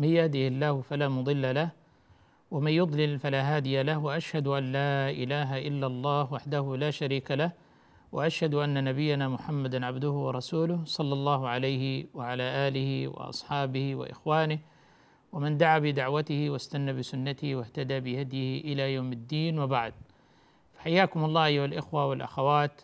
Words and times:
من 0.00 0.08
يهده 0.08 0.48
الله 0.48 0.80
فلا 0.80 1.08
مضل 1.08 1.54
له 1.54 1.70
ومن 2.50 2.72
يضلل 2.72 3.18
فلا 3.18 3.56
هادي 3.56 3.82
له 3.82 3.98
وأشهد 3.98 4.46
أن 4.46 4.72
لا 4.72 5.10
إله 5.10 5.58
إلا 5.68 5.86
الله 5.86 6.32
وحده 6.32 6.76
لا 6.76 6.90
شريك 6.90 7.30
له 7.30 7.52
وأشهد 8.12 8.54
أن 8.54 8.84
نبينا 8.84 9.28
محمدا 9.28 9.86
عبده 9.86 10.10
ورسوله 10.10 10.80
صلى 10.84 11.12
الله 11.12 11.48
عليه 11.48 12.06
وعلى 12.14 12.42
آله 12.42 13.08
وأصحابه 13.08 13.94
وإخوانه 13.94 14.58
ومن 15.32 15.58
دعا 15.58 15.78
بدعوته 15.78 16.50
واستنى 16.50 16.92
بسنته 16.92 17.54
واهتدى 17.54 18.00
بهديه 18.00 18.60
إلى 18.60 18.94
يوم 18.94 19.12
الدين 19.12 19.58
وبعد. 19.58 19.94
حياكم 20.78 21.24
الله 21.24 21.46
أيها 21.46 21.64
الإخوة 21.64 22.06
والأخوات 22.06 22.82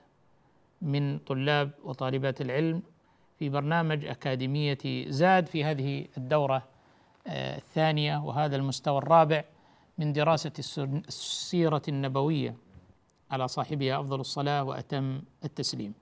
من 0.83 1.19
طلاب 1.19 1.71
وطالبات 1.85 2.41
العلم 2.41 2.83
في 3.39 3.49
برنامج 3.49 4.05
أكاديمية 4.05 5.09
زاد 5.09 5.47
في 5.47 5.65
هذه 5.65 6.07
الدورة. 6.19 6.57
آه، 6.57 6.76
الثانية 7.27 8.19
وهذا 8.19 8.57
المستوى 8.57 8.99
الرابع 8.99 9.45
من 9.99 10.13
دراسة 10.13 10.53
السيرة 11.09 11.83
النبوية 11.89 12.55
على 13.31 13.49
صاحبها 13.49 14.01
أفضل 14.01 14.21
الصلاة 14.21 14.65
وأتم 14.65 15.23
التسليم. 15.45 15.95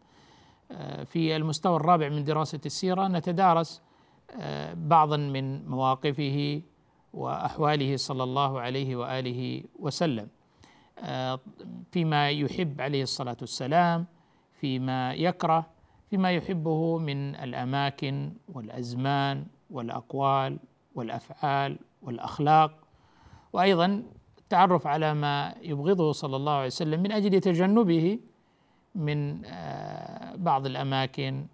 آه، 0.73 1.05
في 1.05 1.37
المستوى 1.37 1.77
الرابع 1.77 2.09
من 2.09 2.25
دراسة 2.25 2.61
السيرة 2.67 3.09
نتدارس 3.09 3.83
آه، 4.41 4.75
بعضا 4.75 5.17
من 5.17 5.69
مواقفه 5.69 6.63
وأحواله 7.15 7.97
صلى 7.97 8.23
الله 8.23 8.61
عليه 8.61 8.97
وآله 8.97 9.63
وسلم. 9.79 10.29
آه، 10.99 11.41
فيما 11.93 12.31
يحب 12.31 12.81
عليه 12.81 13.03
الصلاة 13.03 13.37
والسلام 13.41 14.07
فيما 14.61 15.15
يكره 15.15 15.67
فيما 16.11 16.33
يحبه 16.33 16.99
من 16.99 17.35
الأماكن 17.35 18.33
والأزمان 18.49 19.47
والأقوال 19.71 20.59
والأفعال 20.95 21.79
والأخلاق 22.03 22.73
وأيضا 23.53 24.03
التعرف 24.39 24.87
على 24.87 25.15
ما 25.15 25.55
يبغضه 25.63 26.13
صلى 26.13 26.37
الله 26.37 26.53
عليه 26.53 26.67
وسلم 26.67 27.03
من 27.03 27.13
أجل 27.13 27.41
تجنبه 27.41 28.19
من 28.95 29.45
آه، 29.45 30.37
بعض 30.37 30.67
الأماكن 30.67 31.47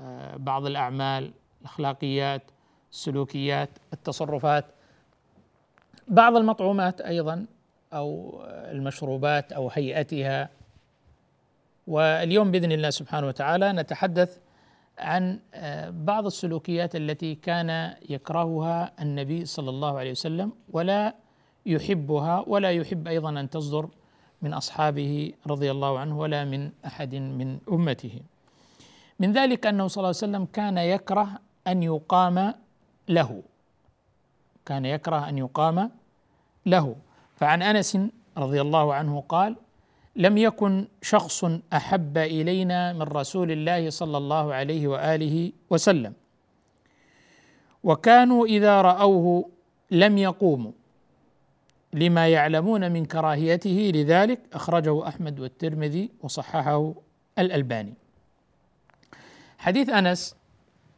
آه، 0.00 0.36
بعض 0.36 0.66
الأعمال 0.66 1.32
الأخلاقيات 1.60 2.42
السلوكيات 2.92 3.70
التصرفات. 3.92 4.64
بعض 6.08 6.36
المطعومات 6.36 7.00
أيضا 7.00 7.46
أو 7.92 8.40
المشروبات 8.46 9.52
أو 9.52 9.70
هيئتها. 9.72 10.48
واليوم 11.86 12.50
بإذن 12.50 12.72
الله 12.72 12.90
سبحانه 12.90 13.26
وتعالى 13.26 13.72
نتحدث 13.72 14.38
عن 14.98 15.40
آه، 15.54 15.90
بعض 15.90 16.26
السلوكيات 16.26 16.96
التي 16.96 17.34
كان 17.34 17.94
يكرهها 18.08 18.92
النبي 19.02 19.44
صلى 19.44 19.70
الله 19.70 19.98
عليه 19.98 20.10
وسلم 20.10 20.52
ولا 20.72 21.14
يحبها 21.66 22.44
ولا 22.46 22.70
يحب 22.70 23.08
أيضا 23.08 23.30
أن 23.40 23.50
تصدر 23.50 23.88
من 24.42 24.54
أصحابه 24.54 25.32
رضي 25.46 25.70
الله 25.70 25.98
عنه 25.98 26.18
ولا 26.18 26.44
من 26.44 26.70
أحد 26.86 27.14
من 27.14 27.58
أمته. 27.68 28.20
من 29.18 29.32
ذلك 29.32 29.66
أنه 29.66 29.86
صلى 29.86 29.96
الله 30.00 30.14
عليه 30.16 30.26
وسلم 30.26 30.44
كان 30.52 30.78
يكره 30.78 31.28
أن 31.66 31.82
يقام 31.82 32.54
له. 33.08 33.42
كان 34.66 34.84
يكره 34.84 35.28
أن 35.28 35.38
يقام 35.38 35.90
له 36.66 36.96
فعن 37.36 37.62
أنس 37.62 37.98
رضي 38.36 38.60
الله 38.60 38.94
عنه 38.94 39.20
قال: 39.28 39.56
لم 40.18 40.38
يكن 40.38 40.88
شخص 41.02 41.44
أحب 41.72 42.18
إلينا 42.18 42.92
من 42.92 43.02
رسول 43.02 43.50
الله 43.52 43.90
صلى 43.90 44.18
الله 44.18 44.54
عليه 44.54 44.88
وآله 44.88 45.52
وسلم. 45.70 46.12
وكانوا 47.84 48.46
إذا 48.46 48.82
رأوه 48.82 49.50
لم 49.90 50.18
يقوموا. 50.18 50.72
لما 51.92 52.28
يعلمون 52.28 52.92
من 52.92 53.04
كراهيته 53.04 53.92
لذلك 53.94 54.40
أخرجه 54.52 55.08
أحمد 55.08 55.40
والترمذي 55.40 56.10
وصححه 56.22 56.94
الألباني. 57.38 57.94
حديث 59.58 59.88
أنس 59.88 60.36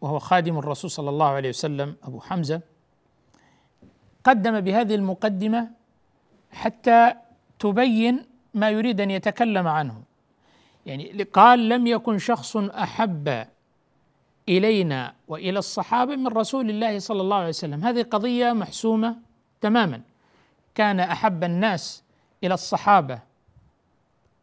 وهو 0.01 0.19
خادم 0.19 0.59
الرسول 0.59 0.91
صلى 0.91 1.11
الله 1.11 1.27
عليه 1.27 1.49
وسلم 1.49 1.97
أبو 2.03 2.21
حمزة 2.21 2.61
قدم 4.25 4.61
بهذه 4.61 4.95
المقدمة 4.95 5.71
حتى 6.51 7.15
تبين 7.59 8.30
ما 8.55 8.71
يريد 8.71 9.01
أن 9.01 9.11
يتكلم 9.11 9.69
عنه. 9.69 10.03
يعني 10.87 11.23
قال 11.23 11.69
لم 11.69 11.87
يكن 11.87 12.19
شخص 12.19 12.57
أحب 12.57 13.47
إلينا 14.49 15.15
وإلى 15.29 15.59
الصحابة 15.59 16.17
من 16.17 16.29
رسول 16.29 16.71
الله 16.71 16.99
صلى 16.99 17.21
الله 17.21 17.37
عليه 17.37 17.49
وسلم. 17.49 17.85
هذه 17.85 18.03
قضية 18.03 18.53
محسومة 18.53 19.17
تماما. 19.61 20.01
كان 20.75 21.01
أحب 21.01 21.45
الناس 21.45 22.03
إلى 22.45 22.55
الصحابة 22.55 23.19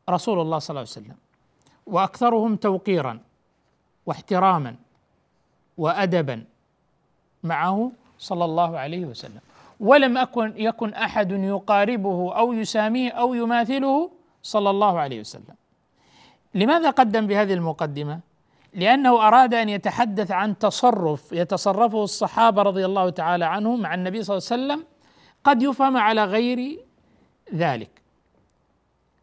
رسول 0.10 0.42
الله 0.42 0.60
صلى 0.60 0.70
الله 0.70 0.80
عليه 0.80 0.90
وسلم 0.90 1.16
وأكثرهم 1.86 2.56
توقيرا 2.56 3.20
واحتراما 4.06 4.76
وادبا 5.78 6.44
معه 7.44 7.92
صلى 8.20 8.46
الله 8.46 8.78
عليه 8.78 9.06
وسلم. 9.06 9.42
ولم 9.80 10.18
أكن 10.18 10.54
يكن 10.58 10.94
أحد 10.94 11.32
يقاربه 11.32 12.36
أو 12.36 12.54
يساميه 12.54 13.12
أو 13.12 13.34
يماثله 13.34 14.12
صلى 14.44 14.70
الله 14.70 15.00
عليه 15.00 15.20
وسلم. 15.20 15.56
لماذا 16.54 16.90
قدم 16.90 17.28
بهذه 17.28 17.54
المقدمة؟ 17.54 18.20
لأنه 18.74 19.28
أراد 19.28 19.54
أن 19.54 19.70
يتحدث 19.70 20.32
عن 20.32 20.58
تصرف 20.58 21.32
يتصرفه 21.32 22.04
الصحابة 22.04 22.62
رضي 22.62 22.86
الله 22.86 23.10
تعالى 23.10 23.46
عنهم 23.46 23.82
مع 23.82 23.94
النبي 23.94 24.24
صلى 24.24 24.38
الله 24.38 24.48
عليه 24.52 24.64
وسلم 24.64 24.86
قد 25.44 25.62
يفهم 25.64 25.98
على 25.98 26.24
غير 26.24 26.80
ذلك. 27.54 27.90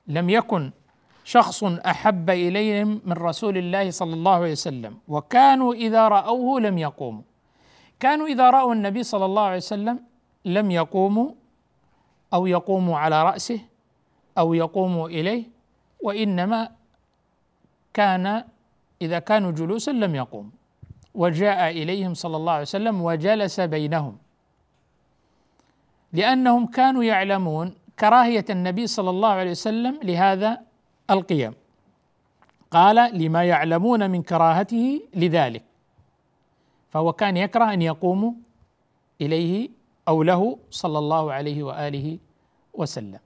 لم 0.06 0.30
يكن 0.30 0.70
شخص 1.24 1.64
أحب 1.64 2.30
إليهم 2.30 3.00
من 3.04 3.12
رسول 3.12 3.58
الله 3.58 3.90
صلى 3.90 4.14
الله 4.14 4.34
عليه 4.34 4.52
وسلم 4.52 4.98
وكانوا 5.08 5.74
إذا 5.74 6.08
رأوه 6.08 6.60
لم 6.60 6.78
يقوموا. 6.78 7.22
كانوا 8.00 8.26
إذا 8.26 8.50
رأوا 8.50 8.72
النبي 8.74 9.02
صلى 9.02 9.24
الله 9.24 9.42
عليه 9.42 9.56
وسلم 9.56 10.13
لم 10.44 10.70
يقوموا 10.70 11.30
أو 12.34 12.46
يقوموا 12.46 12.98
على 12.98 13.22
رأسه 13.22 13.60
أو 14.38 14.54
يقوموا 14.54 15.08
إليه 15.08 15.44
وإنما 16.02 16.70
كان 17.94 18.44
إذا 19.02 19.18
كانوا 19.18 19.50
جلوسا 19.50 19.90
لم 19.90 20.14
يقوم 20.14 20.50
وجاء 21.14 21.70
إليهم 21.70 22.14
صلى 22.14 22.36
الله 22.36 22.52
عليه 22.52 22.62
وسلم 22.62 23.02
وجلس 23.02 23.60
بينهم. 23.60 24.18
لأنهم 26.12 26.66
كانوا 26.66 27.04
يعلمون 27.04 27.74
كراهية 27.98 28.44
النبي 28.50 28.86
صلى 28.86 29.10
الله 29.10 29.28
عليه 29.28 29.50
وسلم 29.50 30.00
لهذا 30.02 30.60
القيام. 31.10 31.54
قال 32.70 33.18
لما 33.22 33.44
يعلمون 33.44 34.10
من 34.10 34.22
كراهته 34.22 35.00
لذلك. 35.14 35.62
فهو 36.90 37.12
كان 37.12 37.36
يكره 37.36 37.72
أن 37.72 37.82
يقوموا 37.82 38.32
إليه 39.20 39.70
أو 40.08 40.22
له 40.22 40.58
صلى 40.70 40.98
الله 40.98 41.32
عليه 41.32 41.62
وآله 41.62 42.18
وسلم. 42.74 43.18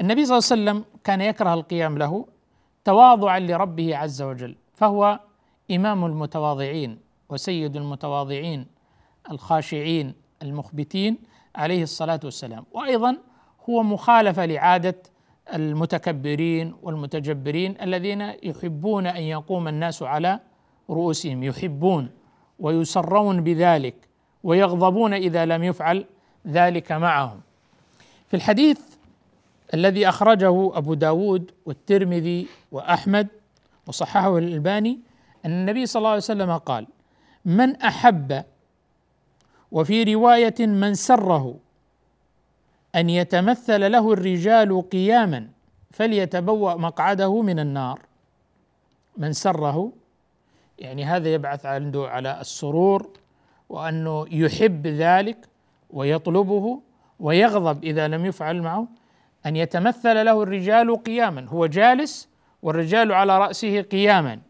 النبي 0.00 0.24
صلى 0.24 0.38
الله 0.38 0.48
عليه 0.50 0.80
وسلم 0.80 0.84
كان 1.04 1.20
يكره 1.20 1.54
القيام 1.54 1.98
له 1.98 2.26
تواضعا 2.84 3.38
لربه 3.38 3.96
عز 3.96 4.22
وجل، 4.22 4.56
فهو 4.74 5.20
إمام 5.70 6.04
المتواضعين 6.04 6.98
وسيد 7.28 7.76
المتواضعين 7.76 8.66
الخاشعين 9.30 10.14
المخبتين 10.42 11.18
عليه 11.56 11.82
الصلاة 11.82 12.20
والسلام 12.24 12.64
وأيضا 12.72 13.16
هو 13.70 13.82
مخالفة 13.82 14.46
لعادة 14.46 15.02
المتكبرين 15.54 16.74
والمتجبرين 16.82 17.80
الذين 17.80 18.20
يحبون 18.20 19.06
أن 19.06 19.22
يقوم 19.22 19.68
الناس 19.68 20.02
على 20.02 20.40
رؤوسهم 20.90 21.42
يحبون 21.42 22.10
ويسرون 22.58 23.40
بذلك 23.40 24.08
ويغضبون 24.44 25.14
إذا 25.14 25.44
لم 25.44 25.64
يفعل 25.64 26.04
ذلك 26.46 26.92
معهم. 26.92 27.40
في 28.28 28.36
الحديث 28.36 28.80
الذي 29.74 30.08
أخرجه 30.08 30.78
أبو 30.78 30.94
داود 30.94 31.50
والترمذي 31.66 32.46
وأحمد 32.72 33.28
وصححه 33.86 34.38
الألباني 34.38 34.98
أن 35.44 35.50
النبي 35.50 35.86
صلى 35.86 36.00
الله 36.00 36.10
عليه 36.10 36.18
وسلم 36.18 36.56
قال 36.56 36.86
من 37.44 37.76
أحب 37.76 38.44
وفي 39.72 40.14
رواية 40.14 40.54
من 40.60 40.94
سره 40.94 41.54
أن 42.94 43.10
يتمثل 43.10 43.92
له 43.92 44.12
الرجال 44.12 44.90
قياما 44.90 45.48
فليتبوأ 45.90 46.74
مقعده 46.74 47.42
من 47.42 47.58
النار. 47.58 48.00
من 49.16 49.32
سره 49.32 49.92
يعني 50.78 51.04
هذا 51.04 51.34
يبعث 51.34 51.66
عنده 51.66 52.08
على 52.08 52.40
السرور 52.40 53.08
وأنه 53.68 54.26
يحب 54.30 54.86
ذلك 54.86 55.48
ويطلبه 55.90 56.80
ويغضب 57.20 57.84
إذا 57.84 58.08
لم 58.08 58.26
يفعل 58.26 58.62
معه 58.62 58.88
أن 59.46 59.56
يتمثل 59.56 60.24
له 60.24 60.42
الرجال 60.42 61.02
قياما. 61.02 61.46
هو 61.48 61.66
جالس 61.66 62.28
والرجال 62.62 63.12
على 63.12 63.38
رأسه 63.38 63.80
قياما. 63.80 64.40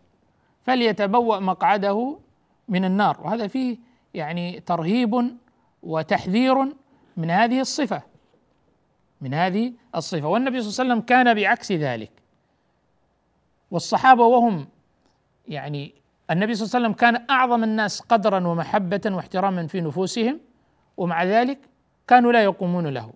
فليتبوأ 0.63 1.41
مقعده 1.41 2.19
من 2.69 2.85
النار. 2.85 3.21
وهذا 3.21 3.47
فيه 3.47 3.77
يعني 4.15 4.61
ترهيب 4.61 5.37
وتحذير 5.83 6.55
من 7.17 7.31
هذه 7.31 7.61
الصفة 7.61 8.03
من 9.21 9.35
هذه 9.35 9.73
الصفة. 9.95 10.27
والنبي 10.29 10.63
صلى 10.63 10.71
الله 10.71 10.81
عليه 10.81 11.03
وسلم 11.03 11.07
كان 11.07 11.35
بعكس 11.35 11.73
ذلك. 11.73 12.11
والصحابة 13.71 14.27
وهم 14.27 14.69
يعني 15.49 15.95
النبي 16.31 16.55
صلى 16.55 16.67
الله 16.67 16.77
عليه 16.77 16.87
وسلم 16.87 16.93
كان 16.93 17.31
أعظم 17.31 17.65
الناس 17.65 18.01
قدرا 18.01 18.47
ومحبة 18.47 19.01
واحتراما 19.07 19.67
في 19.67 19.81
نفوسهم 19.81 20.41
ومع 20.97 21.25
ذلك 21.25 21.59
كانوا 22.07 22.33
لا 22.33 22.45
يقومون 22.45 22.87
له. 22.87 23.13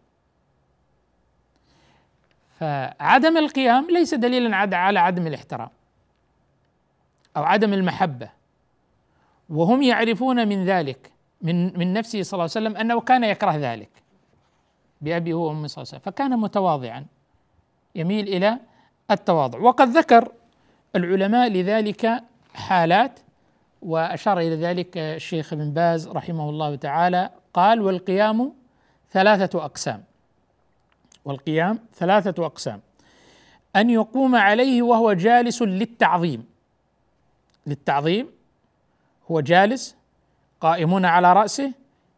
فعدم 2.61 3.37
القيام 3.37 3.91
ليس 3.91 4.15
دليلا 4.15 4.57
على 4.57 5.01
عدم 5.01 5.27
الاحترام 5.27 5.69
أو 7.37 7.43
عدم 7.43 7.73
المحبة. 7.73 8.31
وهم 9.49 9.83
يعرفون 9.83 10.49
من 10.49 10.65
ذلك 10.65 11.13
من 11.43 11.79
من 11.79 11.93
نفسه 11.93 12.23
صلى 12.23 12.33
الله 12.33 12.51
عليه 12.57 12.67
وسلم 12.67 12.77
أنه 12.77 13.01
كان 13.01 13.25
يكره 13.25 13.57
ذلك 13.57 13.91
بأبي 15.01 15.33
هو 15.33 15.51
أمي 15.51 15.69
صلى 15.69 15.83
الله 15.83 15.93
عليه 15.93 16.01
وسلم. 16.01 16.13
فكان 16.13 16.39
متواضعا 16.39 17.07
يميل 17.95 18.29
إلى 18.29 18.59
التواضع. 19.11 19.59
وقد 19.59 19.89
ذكر 19.89 20.33
العلماء 20.97 21.51
لذلك 21.51 22.25
حالات 22.59 23.21
وأشار 23.83 24.39
إلى 24.39 24.57
ذلك 24.57 24.99
الشيخ 24.99 25.53
ابن 25.53 25.71
باز 25.71 26.09
رحمه 26.09 26.51
الله 26.51 26.77
تعالى 26.77 27.31
قال 27.55 27.81
والقيام 27.81 28.53
ثلاثة 29.11 29.65
أقسام. 29.65 30.05
والقيام 31.25 31.79
ثلاثة 31.95 32.47
أقسام. 32.47 32.81
أن 33.77 33.91
يقوم 33.91 34.37
عليه 34.37 34.83
وهو 34.83 35.13
جالس 35.13 35.63
للتعظيم. 35.63 36.47
للتعظيم 37.67 38.29
هو 39.31 39.41
جالس 39.41 39.97
قائمون 40.61 41.05
على 41.05 41.33
رأسه 41.33 41.73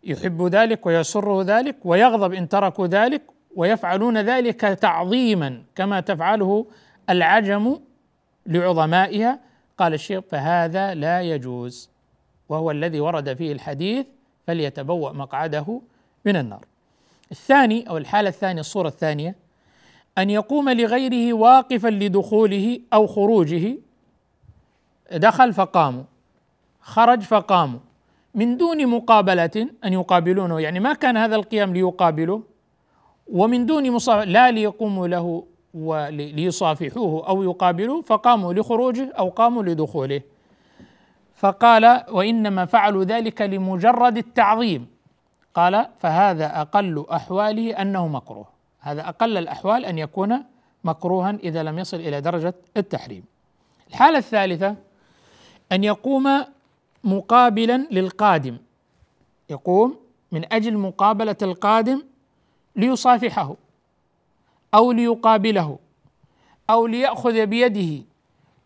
يحب 0.05 0.43
ذلك 0.43 0.87
ويسره 0.87 1.43
ذلك 1.43 1.77
ويغضب 1.85 2.33
إن 2.33 2.49
تركوا 2.49 2.87
ذلك 2.87 3.23
ويفعلون 3.57 4.19
ذلك 4.19 4.61
تعظيما 4.61 5.63
كما 5.75 6.01
تفعله 6.01 6.67
العجم 7.11 7.81
لعظمائها 8.47 9.39
قال 9.81 9.95
الشيخ 9.95 10.25
فهذا 10.31 10.95
لا 10.95 11.23
يجوز. 11.23 11.91
وهو 12.49 12.71
الذي 12.71 13.01
ورد 13.01 13.35
فيه 13.35 13.53
الحديث 13.53 14.07
فليتبوأ 14.47 15.13
مقعده 15.13 15.81
من 16.25 16.37
النار. 16.37 16.65
الثاني 17.33 17.89
أو 17.89 17.97
الحالة 17.97 18.29
الثانية 18.29 18.61
الصورة 18.61 18.89
الثانية 18.89 19.37
أن 20.19 20.31
يقوم 20.31 20.71
لغيره 20.71 21.33
واقفا 21.33 21.89
لدخوله 21.89 22.81
أو 22.93 23.07
خروجه. 23.07 23.79
دخل 25.13 25.53
فقاموا 25.53 26.05
خرج 26.81 27.21
فقاموا 27.21 27.79
من 28.35 28.57
دون 28.57 28.87
مقابلة 28.87 29.69
أن 29.85 29.93
يقابلونه. 29.93 30.61
يعني 30.61 30.81
ما 30.81 30.93
كان 30.93 31.17
هذا 31.17 31.37
القيام 31.37 31.75
ليقابله 31.75 32.43
ومن 33.33 33.67
دون 33.67 33.91
مصافحة 33.91 34.25
لا 34.25 34.51
ليقوموا 34.51 35.09
له 35.09 35.45
وليصافحوه 35.75 37.29
أو 37.29 37.43
يقابلوه 37.43 38.03
فقاموا 38.03 38.55
لخروجه 38.55 39.13
أو 39.19 39.29
قاموا 39.29 39.63
لدخوله. 39.63 40.21
فقال 41.37 42.05
وإنما 42.11 42.65
فعلوا 42.65 43.05
ذلك 43.05 43.43
لمجرد 43.43 44.17
التعظيم 44.17 44.87
قال 45.55 45.87
فهذا 45.99 46.61
أقل 46.61 47.07
أحواله 47.13 47.83
أنه 47.83 48.09
مكروه 48.09 48.47
هذا 48.81 49.09
أقل 49.09 49.37
الأحوال 49.39 49.85
أن 49.85 49.99
يكون 49.99 50.45
مكروها 50.85 51.39
إذا 51.43 51.63
لم 51.63 51.79
يصل 51.79 51.97
إلى 51.97 52.21
درجة 52.21 52.55
التحريم. 52.77 53.25
الحالة 53.89 54.19
الثالثة 54.19 54.77
أن 55.73 55.85
يقوم 55.85 56.45
مقابلا 57.05 57.87
للقادم. 57.91 58.57
يقوم 59.51 59.97
من 60.33 60.53
أجل 60.53 60.77
مقابلة 60.77 61.37
القادم 61.43 62.03
ليصافحه. 62.77 63.57
أو 64.75 64.93
ليقابله 64.93 65.79
أو 66.71 66.87
ليأخذ 66.87 67.47
بيده 67.47 68.05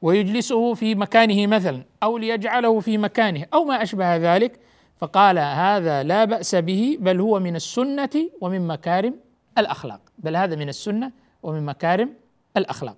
ويجلسه 0.02 0.74
في 0.74 0.94
مكانه 0.94 1.46
مثلا 1.46 1.84
أو 2.02 2.18
ليجعله 2.18 2.80
في 2.80 2.98
مكانه 2.98 3.46
أو 3.54 3.64
ما 3.64 3.82
أشبه 3.82 4.16
ذلك. 4.16 4.60
فقال 4.98 5.38
هذا 5.38 6.02
لا 6.02 6.24
بأس 6.24 6.54
به 6.54 6.96
بل 7.00 7.20
هو 7.20 7.40
من 7.40 7.56
السنة 7.56 8.30
ومن 8.40 8.66
مكارم 8.66 9.14
الأخلاق. 9.58 10.00
بل 10.18 10.36
هذا 10.36 10.56
من 10.56 10.68
السنة 10.68 11.12
ومن 11.42 11.66
مكارم 11.66 12.14
الأخلاق. 12.56 12.96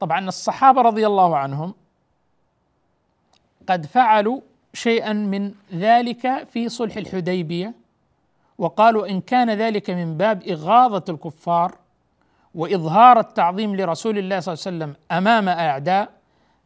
طبعا 0.00 0.28
الصحابة 0.28 0.82
رضي 0.82 1.06
الله 1.06 1.36
عنهم 1.36 1.74
قد 3.68 3.86
فعلوا 3.86 4.40
شيئا 4.74 5.12
من 5.12 5.52
ذلك 5.74 6.48
في 6.52 6.68
صلح 6.68 6.96
الحديبية. 6.96 7.74
وقالوا 8.58 9.08
إن 9.08 9.20
كان 9.20 9.50
ذلك 9.50 9.90
من 9.90 10.16
باب 10.16 10.42
إغاظة 10.42 11.04
الكفار 11.08 11.74
وإظهار 12.54 13.20
التعظيم 13.20 13.76
لرسول 13.76 14.18
الله 14.18 14.40
صلى 14.40 14.54
الله 14.54 14.64
عليه 14.66 14.76
وسلم 14.76 14.96
أمام 15.18 15.48
أعداء 15.48 16.08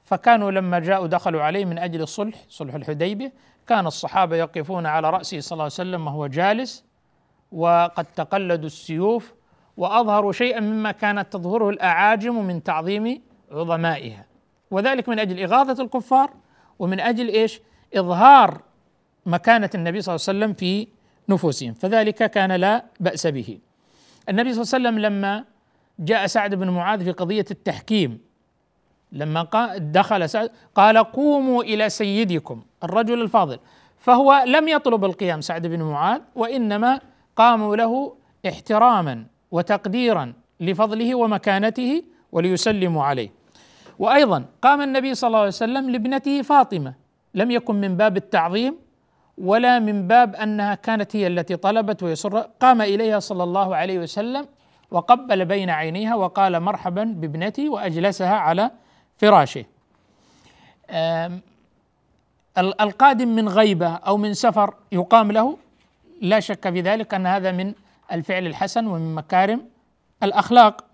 فكانوا 0.04 0.50
لما 0.50 0.78
جاءوا 0.78 1.06
دخلوا 1.06 1.42
عليه 1.42 1.64
من 1.64 1.78
أجل 1.78 2.02
الصلح 2.02 2.36
صلح 2.48 2.74
الحديبية 2.74 3.32
كان 3.66 3.86
الصحابة 3.86 4.36
يقفون 4.36 4.86
على 4.86 5.10
رأسه 5.10 5.40
صلى 5.40 5.52
الله 5.52 5.64
عليه 5.64 5.72
وسلم 5.72 6.06
وهو 6.06 6.26
جالس 6.26 6.84
وقد 7.52 8.04
تقلدوا 8.04 8.66
السيوف 8.66 9.34
وأظهروا 9.76 10.32
شيئا 10.32 10.60
مما 10.60 10.92
كانت 10.92 11.32
تظهره 11.32 11.68
الأعاجم 11.68 12.44
من 12.44 12.62
تعظيم 12.62 13.22
عظمائها 13.52 14.24
وذلك 14.70 15.08
من 15.08 15.18
أجل 15.18 15.40
إغاظة 15.40 15.82
الكفار 15.82 16.30
ومن 16.78 17.00
أجل 17.00 17.28
إيش؟ 17.28 17.60
إظهار 17.94 18.60
مكانة 19.26 19.70
النبي 19.74 20.00
صلى 20.00 20.14
الله 20.14 20.24
عليه 20.28 20.38
وسلم 20.38 20.52
في 20.54 20.88
نفوسهم 21.32 21.74
فذلك 21.74 22.30
كان 22.30 22.52
لا 22.52 22.84
بأس 23.00 23.26
به. 23.26 23.58
النبي 24.28 24.52
صلى 24.52 24.62
الله 24.62 24.74
عليه 24.74 24.98
وسلم 24.98 24.98
لما 24.98 25.44
جاء 25.98 26.26
سعد 26.26 26.54
بن 26.54 26.70
معاذ 26.70 27.04
في 27.04 27.10
قضية 27.12 27.44
التحكيم 27.50 28.18
لما 29.12 29.46
دخل 29.76 30.28
سعد 30.28 30.50
قال 30.74 30.98
قوموا 30.98 31.62
إلى 31.62 31.88
سيدكم 31.88 32.62
الرجل 32.84 33.22
الفاضل 33.22 33.58
فهو 33.98 34.44
لم 34.46 34.68
يطلب 34.68 35.04
القيام 35.04 35.40
سعد 35.40 35.66
بن 35.66 35.82
معاذ 35.82 36.20
وإنما 36.34 37.00
قاموا 37.36 37.76
له 37.76 38.16
احتراما 38.48 39.24
وتقديرا 39.50 40.32
لفضله 40.60 41.14
ومكانته 41.14 42.02
وليسلموا 42.32 43.04
عليه 43.04 43.30
وأيضا 43.98 44.44
قام 44.62 44.82
النبي 44.82 45.14
صلى 45.14 45.28
الله 45.28 45.38
عليه 45.38 45.48
وسلم 45.48 45.90
لابنته 45.90 46.42
فاطمة 46.42 46.94
لم 47.34 47.50
يكن 47.50 47.74
من 47.74 47.96
باب 47.96 48.16
التعظيم 48.16 48.76
ولا 49.38 49.78
من 49.78 50.08
باب 50.08 50.34
أنها 50.36 50.74
كانت 50.74 51.16
هي 51.16 51.26
التي 51.26 51.56
طلبت 51.56 52.02
ويسر. 52.02 52.38
قام 52.38 52.82
إليها 52.82 53.18
صلى 53.18 53.42
الله 53.42 53.76
عليه 53.76 53.98
وسلم 53.98 54.46
وقبل 54.90 55.44
بين 55.44 55.70
عينيها 55.70 56.14
وقال 56.14 56.60
مرحبا 56.60 57.04
بابنتي 57.04 57.68
وأجلسها 57.68 58.34
على 58.34 58.70
فراشه. 59.18 59.64
القادم 62.58 63.28
من 63.28 63.48
غيبة 63.48 63.94
أو 63.94 64.16
من 64.16 64.34
سفر 64.34 64.74
يقام 64.92 65.32
له 65.32 65.56
لا 66.20 66.40
شك 66.40 66.70
في 66.70 66.80
ذلك 66.80 67.14
أن 67.14 67.26
هذا 67.26 67.52
من 67.52 67.74
الفعل 68.12 68.46
الحسن 68.46 68.86
ومن 68.86 69.14
مكارم 69.14 69.64
الأخلاق. 70.22 70.84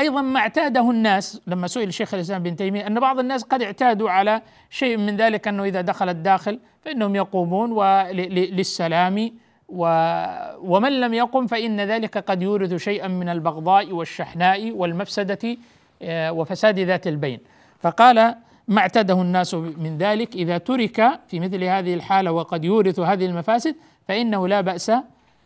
أيضا 0.00 0.20
ما 0.20 0.40
اعتاده 0.40 0.90
الناس 0.90 1.40
لما 1.46 1.66
سئل 1.66 1.88
الشيخ 1.88 2.14
الإسلام 2.14 2.42
بن 2.42 2.56
تيمية 2.56 2.86
أن 2.86 3.00
بعض 3.00 3.18
الناس 3.18 3.42
قد 3.42 3.62
اعتادوا 3.62 4.10
على 4.10 4.42
شيء 4.70 4.96
من 4.96 5.16
ذلك 5.16 5.48
أنه 5.48 5.64
إذا 5.64 5.80
دخل 5.80 6.08
الداخل 6.08 6.58
فإنهم 6.84 7.16
يقومون 7.16 7.84
للسلام 8.30 9.30
ومن 9.68 11.00
لم 11.00 11.14
يقم 11.14 11.46
فإن 11.46 11.80
ذلك 11.80 12.18
قد 12.18 12.42
يورث 12.42 12.74
شيئا 12.74 13.08
من 13.08 13.28
البغضاء 13.28 13.92
والشحناء 13.92 14.70
والمفسدة 14.70 15.56
آه، 16.02 16.32
وفساد 16.32 16.78
ذات 16.78 17.06
البين. 17.06 17.38
فقال 17.80 18.34
ما 18.68 18.80
اعتاده 18.80 19.22
الناس 19.22 19.54
من 19.54 19.98
ذلك 19.98 20.34
إذا 20.34 20.58
ترك 20.58 21.20
في 21.28 21.40
مثل 21.40 21.64
هذه 21.64 21.94
الحالة 21.94 22.32
وقد 22.32 22.64
يورث 22.64 22.98
هذه 23.00 23.26
المفاسد 23.26 23.74
فإنه 24.08 24.48
لا 24.48 24.60
بأس 24.60 24.92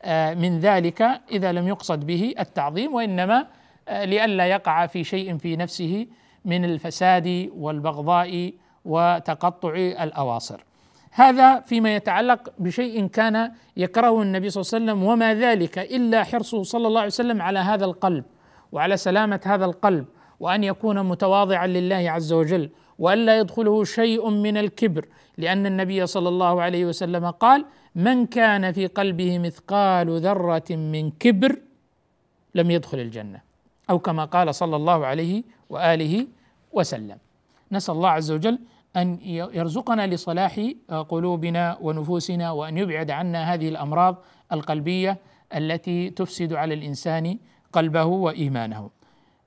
آه، 0.03 0.35
من 0.35 0.61
ذلك 0.61 1.03
إذا 1.31 1.53
لم 1.53 1.69
يقصد 1.69 2.07
به 2.07 2.35
التعظيم 2.41 2.95
وإنما 2.95 3.39
آه، 3.41 3.47
لئلا 3.89 4.47
يقع 4.47 4.87
في 4.87 5.05
شيء 5.05 5.37
في 5.37 5.57
نفسه 5.57 6.07
من 6.45 6.65
الفساد 6.65 7.51
والبغضاء 7.57 8.53
وتقطع 8.85 9.75
الأواصر. 9.77 10.65
هذا 11.11 11.61
فيما 11.61 11.97
يتعلق 11.97 12.53
بشيء 12.59 13.07
كان 13.07 13.53
يكرهه 13.77 14.23
النبي 14.23 14.51
صلى 14.51 14.61
الله 14.61 14.75
عليه 14.75 14.85
وسلم 14.85 15.09
وما 15.09 15.35
ذلك 15.35 15.79
إلا 15.79 16.25
حرصه 16.25 16.63
صلى 16.63 16.87
الله 16.87 17.01
عليه 17.01 17.07
وسلم 17.09 17.43
على 17.43 17.59
هذا 17.59 17.85
القلب 17.85 18.25
وعلى 18.73 18.97
سلامة 18.97 19.41
هذا 19.45 19.65
القلب 19.65 20.05
وأن 20.41 20.65
يكون 20.65 21.03
متواضعا 21.09 21.67
لله 21.67 22.11
عز 22.11 22.33
وجل 22.33 22.71
والا 22.99 23.39
يدخله 23.39 23.85
شيء 23.85 24.31
من 24.31 24.57
الكبر 24.57 25.07
لأن 25.39 25.67
النبي 25.67 26.07
صلى 26.07 26.29
الله 26.29 26.63
عليه 26.63 26.87
وسلم 26.87 27.31
قال 27.31 27.65
من 27.95 28.27
كان 28.27 28.73
في 28.73 28.87
قلبه 28.87 29.39
مثقال 29.39 30.21
ذرة 30.21 30.71
من 30.71 31.11
كبر 31.11 31.59
لم 32.55 32.71
يدخل 32.71 32.99
الجنة 32.99 33.41
أو 33.91 33.99
كما 33.99 34.25
قال 34.25 34.55
صلى 34.55 34.77
الله 34.77 35.07
عليه 35.07 35.43
وآله 35.71 36.27
وسلم 36.73 37.19
نسأل 37.73 37.95
الله 37.95 38.09
عز 38.09 38.31
وجل 38.31 38.59
أن 38.97 39.19
يرزقنا 39.55 40.07
لصلاح 40.07 40.71
قلوبنا 41.09 41.79
ونفوسنا 41.81 42.51
وأن 42.51 42.79
يبعد 42.79 43.11
عنا 43.11 43.55
هذه 43.55 43.69
الأمراض 43.69 44.17
القلبية 44.53 45.19
التي 45.55 46.11
تفسد 46.11 46.53
على 46.53 46.75
الإنسان 46.75 47.39
قلبه 47.73 48.05
وإيمانه. 48.05 48.91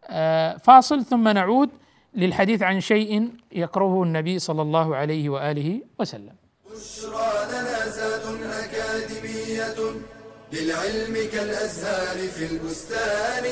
آه، 0.10 0.58
فاصل 0.58 1.06
ثم 1.06 1.28
نعود 1.28 1.70
للحديث 2.16 2.64
عن 2.64 2.80
شيء 2.80 3.32
يكرهه 3.52 4.04
النبي 4.04 4.40
صلى 4.40 4.62
الله 4.62 4.96
عليه 4.96 5.30
وآله 5.30 5.82
وسلم. 6.00 6.36
بشرى 6.72 7.38
أكاديمية 8.64 9.76
للعلم 10.54 11.14
كالأزهار 11.32 12.28
في 12.28 12.46
البستان. 12.46 13.46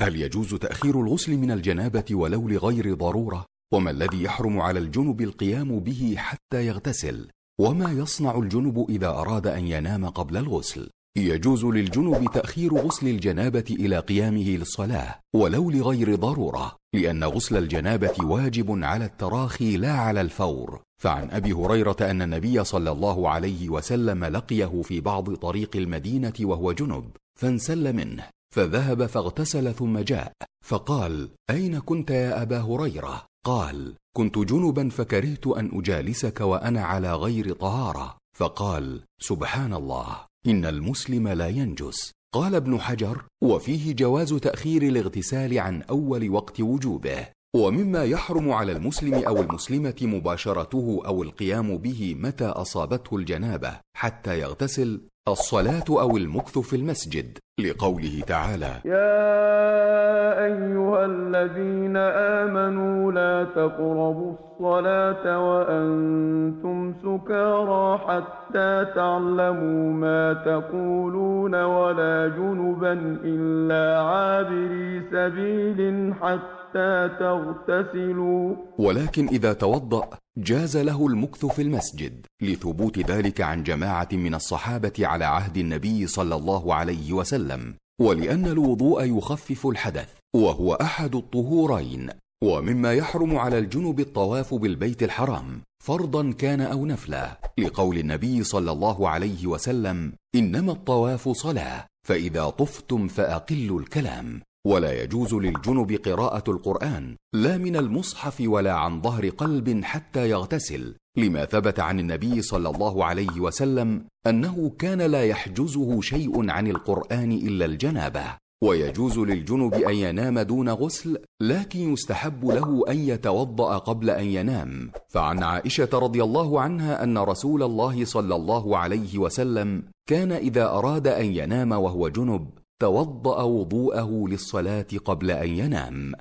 هل 0.00 0.16
يجوز 0.16 0.54
تأخير 0.54 1.00
الغسل 1.00 1.36
من 1.36 1.50
الجنابة 1.50 2.04
ولو 2.10 2.48
لغير 2.48 2.94
ضرورة؟ 2.94 3.46
وما 3.74 3.90
الذي 3.90 4.22
يحرم 4.22 4.60
على 4.60 4.78
الجنب 4.78 5.20
القيام 5.20 5.80
به 5.80 6.14
حتى 6.18 6.66
يغتسل؟ 6.66 7.30
وما 7.60 7.92
يصنع 7.92 8.38
الجنب 8.38 8.86
إذا 8.90 9.08
أراد 9.08 9.46
أن 9.46 9.66
ينام 9.66 10.08
قبل 10.08 10.36
الغسل؟ 10.36 10.90
يجوز 11.18 11.64
للجنب 11.64 12.30
تأخير 12.34 12.74
غسل 12.74 13.08
الجنابة 13.08 13.64
إلى 13.70 13.98
قيامه 13.98 14.48
للصلاة 14.48 15.14
ولو 15.34 15.70
لغير 15.70 16.14
ضرورة 16.14 16.76
لأن 16.94 17.24
غسل 17.24 17.56
الجنابة 17.56 18.14
واجب 18.24 18.84
على 18.84 19.04
التراخي 19.04 19.76
لا 19.76 19.92
على 19.92 20.20
الفور. 20.20 20.80
فعن 21.02 21.30
أبي 21.30 21.52
هريرة 21.52 21.96
أن 22.00 22.22
النبي 22.22 22.64
صلى 22.64 22.90
الله 22.90 23.28
عليه 23.28 23.68
وسلم 23.68 24.24
لقيه 24.24 24.82
في 24.82 25.00
بعض 25.00 25.34
طريق 25.34 25.76
المدينة 25.76 26.32
وهو 26.40 26.72
جنب 26.72 27.10
فانسل 27.40 27.92
منه 27.92 28.24
فذهب 28.54 29.06
فاغتسل 29.06 29.74
ثم 29.74 29.98
جاء 29.98 30.32
فقال 30.64 31.28
أين 31.50 31.78
كنت 31.80 32.10
يا 32.10 32.42
أبا 32.42 32.60
هريرة؟ 32.60 33.26
قال 33.46 33.94
كنت 34.16 34.38
جنبا 34.38 34.88
فكرهت 34.88 35.46
أن 35.46 35.70
أجالسك 35.78 36.40
وأنا 36.40 36.82
على 36.84 37.14
غير 37.14 37.52
طهارة. 37.52 38.16
فقال 38.36 39.00
سبحان 39.20 39.74
الله. 39.74 40.16
إن 40.46 40.64
المسلم 40.64 41.28
لا 41.28 41.48
ينجس. 41.48 42.12
قال 42.34 42.54
ابن 42.54 42.80
حجر 42.80 43.24
وفيه 43.42 43.92
جواز 43.94 44.34
تأخير 44.34 44.82
الاغتسال 44.82 45.58
عن 45.58 45.82
أول 45.82 46.30
وقت 46.30 46.60
وجوبه 46.60 47.28
ومما 47.56 48.04
يحرم 48.04 48.50
على 48.50 48.72
المسلم 48.72 49.14
أو 49.14 49.40
المسلمة 49.42 49.94
مباشرته 50.02 51.02
أو 51.06 51.22
القيام 51.22 51.78
به 51.78 52.14
متى 52.18 52.44
أصابته 52.44 53.16
الجنابة 53.16 53.80
حتى 53.96 54.40
يغتسل 54.40 55.00
الصلاة 55.32 55.84
أو 55.90 56.16
المكث 56.16 56.58
في 56.58 56.76
المسجد 56.76 57.38
لقوله 57.60 58.20
تعالى 58.26 58.72
يا 58.84 60.44
أيها 60.44 61.04
الذين 61.06 61.96
آمنوا 61.96 63.12
لا 63.12 63.44
تقربوا 63.44 64.32
الصلاة 64.32 65.48
وأنتم 65.48 66.94
سكارى 67.02 67.98
حتى 67.98 68.84
تعلموا 68.94 69.92
ما 69.92 70.32
تقولون 70.32 71.54
ولا 71.54 72.28
جنبا 72.28 72.92
إلا 73.24 74.02
عابري 74.02 75.02
سبيل 75.12 76.14
حتى 76.14 77.08
تغتسلوا. 77.18 78.54
ولكن 78.78 79.26
إذا 79.28 79.52
توضأ 79.52 80.08
جاز 80.38 80.76
له 80.76 81.06
المكث 81.06 81.46
في 81.46 81.62
المسجد 81.62 82.26
لثبوت 82.42 82.98
ذلك 82.98 83.40
عن 83.40 83.62
جماعة 83.62 84.08
من 84.12 84.34
الصحابة 84.34 84.92
على 84.98 85.24
عهد 85.24 85.56
النبي 85.56 86.06
صلى 86.06 86.34
الله 86.34 86.74
عليه 86.74 87.12
وسلم 87.12 87.74
ولأن 88.00 88.46
الوضوء 88.46 89.04
يخفف 89.18 89.66
الحدث 89.66 90.08
وهو 90.36 90.74
أحد 90.74 91.14
الطهورين. 91.14 92.10
ومما 92.44 92.94
يحرم 92.94 93.36
على 93.36 93.58
الجنب 93.58 94.00
الطواف 94.00 94.54
بالبيت 94.54 95.02
الحرام 95.02 95.60
فرضا 95.84 96.32
كان 96.32 96.60
أو 96.60 96.86
نفلا. 96.86 97.40
لقول 97.58 97.98
النبي 97.98 98.44
صلى 98.44 98.72
الله 98.72 99.08
عليه 99.08 99.46
وسلم 99.46 100.12
إنما 100.34 100.72
الطواف 100.72 101.28
صلاة 101.28 101.86
فإذا 102.08 102.48
طفتم 102.48 103.08
فأقلوا 103.08 103.80
الكلام. 103.80 104.40
ولا 104.68 105.02
يجوز 105.02 105.34
للجنب 105.34 105.92
قراءة 105.92 106.50
القرآن 106.50 107.16
لا 107.34 107.58
من 107.58 107.76
المصحف 107.76 108.42
ولا 108.46 108.72
عن 108.72 109.02
ظهر 109.02 109.28
قلب 109.28 109.84
حتى 109.84 110.30
يغتسل 110.30 110.94
لما 111.16 111.44
ثبت 111.44 111.80
عن 111.80 112.00
النبي 112.00 112.42
صلى 112.42 112.68
الله 112.68 113.04
عليه 113.04 113.40
وسلم 113.40 114.04
أنه 114.26 114.72
كان 114.78 115.02
لا 115.02 115.24
يحجزه 115.24 116.00
شيء 116.00 116.50
عن 116.50 116.66
القرآن 116.66 117.32
إلا 117.32 117.64
الجنابة. 117.64 118.24
ويجوز 118.64 119.18
للجنب 119.18 119.74
أن 119.74 119.94
ينام 119.94 120.38
دون 120.38 120.68
غسل 120.68 121.18
لكن 121.42 121.92
يستحب 121.92 122.46
له 122.46 122.84
أن 122.88 122.98
يتوضأ 122.98 123.78
قبل 123.78 124.10
أن 124.10 124.24
ينام. 124.24 124.90
فعن 125.08 125.42
عائشة 125.42 125.88
رضي 125.92 126.22
الله 126.22 126.60
عنها 126.60 127.04
أن 127.04 127.18
رسول 127.18 127.62
الله 127.62 128.04
صلى 128.04 128.34
الله 128.34 128.76
عليه 128.76 129.18
وسلم 129.18 129.82
كان 130.08 130.32
إذا 130.32 130.68
أراد 130.68 131.06
أن 131.06 131.24
ينام 131.24 131.72
وهو 131.72 132.08
جنب 132.08 132.48
توضأ 132.80 133.42
وضوءه 133.42 134.10
للصلاة 134.28 134.86
قبل 135.04 135.30
أن 135.30 135.48
ينام. 135.48 136.12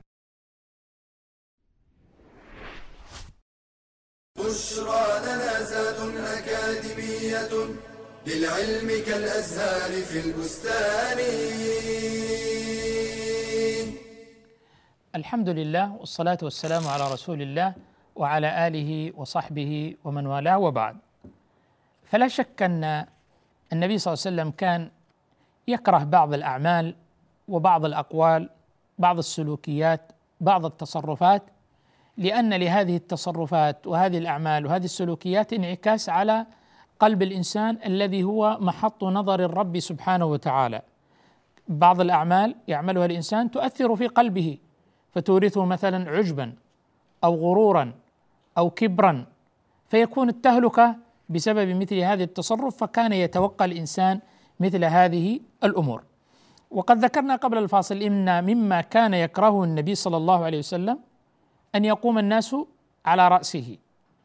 بشرى 4.39 5.05
لنا 5.25 5.63
زاد 5.63 5.99
أكاديمية 6.17 7.53
للعلم 8.27 8.89
كالأزهار 9.05 9.91
في 10.01 10.19
البستان. 10.25 11.19
الحمد 15.15 15.49
لله 15.49 15.95
والصلاة 15.95 16.37
والسلام 16.41 16.87
على 16.87 17.13
رسول 17.13 17.41
الله 17.41 17.75
وعلى 18.15 18.67
آله 18.67 19.13
وصحبه 19.15 19.95
ومن 20.03 20.25
والاه 20.27 20.57
وبعد. 20.57 20.97
فلا 22.05 22.27
شك 22.27 22.61
أن 22.61 23.05
النبي 23.73 23.97
صلى 23.97 24.13
الله 24.13 24.23
عليه 24.25 24.29
وسلم 24.35 24.51
كان 24.51 24.91
يكره 25.67 26.03
بعض 26.03 26.33
الأعمال 26.33 26.95
وبعض 27.47 27.85
الأقوال 27.85 28.49
بعض 28.97 29.17
السلوكيات 29.17 30.11
بعض 30.41 30.65
التصرفات 30.65 31.43
لأن 32.17 32.53
لهذه 32.53 32.95
التصرفات 32.95 33.87
وهذه 33.87 34.17
الأعمال 34.17 34.65
وهذه 34.65 34.83
السلوكيات 34.85 35.53
انعكاس 35.53 36.09
على 36.09 36.45
قلب 36.99 37.21
الإنسان 37.21 37.77
الذي 37.85 38.23
هو 38.23 38.57
محط 38.61 39.03
نظر 39.03 39.39
الرب 39.45 39.79
سبحانه 39.79 40.25
وتعالى. 40.25 40.81
بعض 41.67 42.01
الأعمال 42.01 42.55
يعملها 42.67 43.05
الإنسان 43.05 43.51
تؤثر 43.51 43.95
في 43.95 44.07
قلبه 44.07 44.57
فتورثه 45.11 45.65
مثلا 45.65 46.09
عجبا 46.09 46.53
أو 47.23 47.35
غرورا 47.35 47.93
أو 48.57 48.69
كبرا 48.69 49.25
فيكون 49.89 50.29
التهلكة 50.29 50.95
بسبب 51.29 51.69
مثل 51.75 51.95
هذه 51.95 52.23
التصرف 52.23 52.77
فكان 52.77 53.13
يتوقع 53.13 53.65
الإنسان 53.65 54.19
مثل 54.59 54.85
هذه 54.85 55.39
الأمور. 55.63 56.03
وقد 56.71 56.97
ذكرنا 56.97 57.35
قبل 57.35 57.57
الفاصل 57.57 57.95
إن 57.97 58.43
مما 58.43 58.81
كان 58.81 59.13
يكرهه 59.13 59.63
النبي 59.63 59.95
صلى 59.95 60.17
الله 60.17 60.45
عليه 60.45 60.59
وسلم 60.59 60.99
أن 61.75 61.85
يقوم 61.85 62.17
الناس 62.17 62.55
على 63.05 63.27
رأسه 63.27 63.77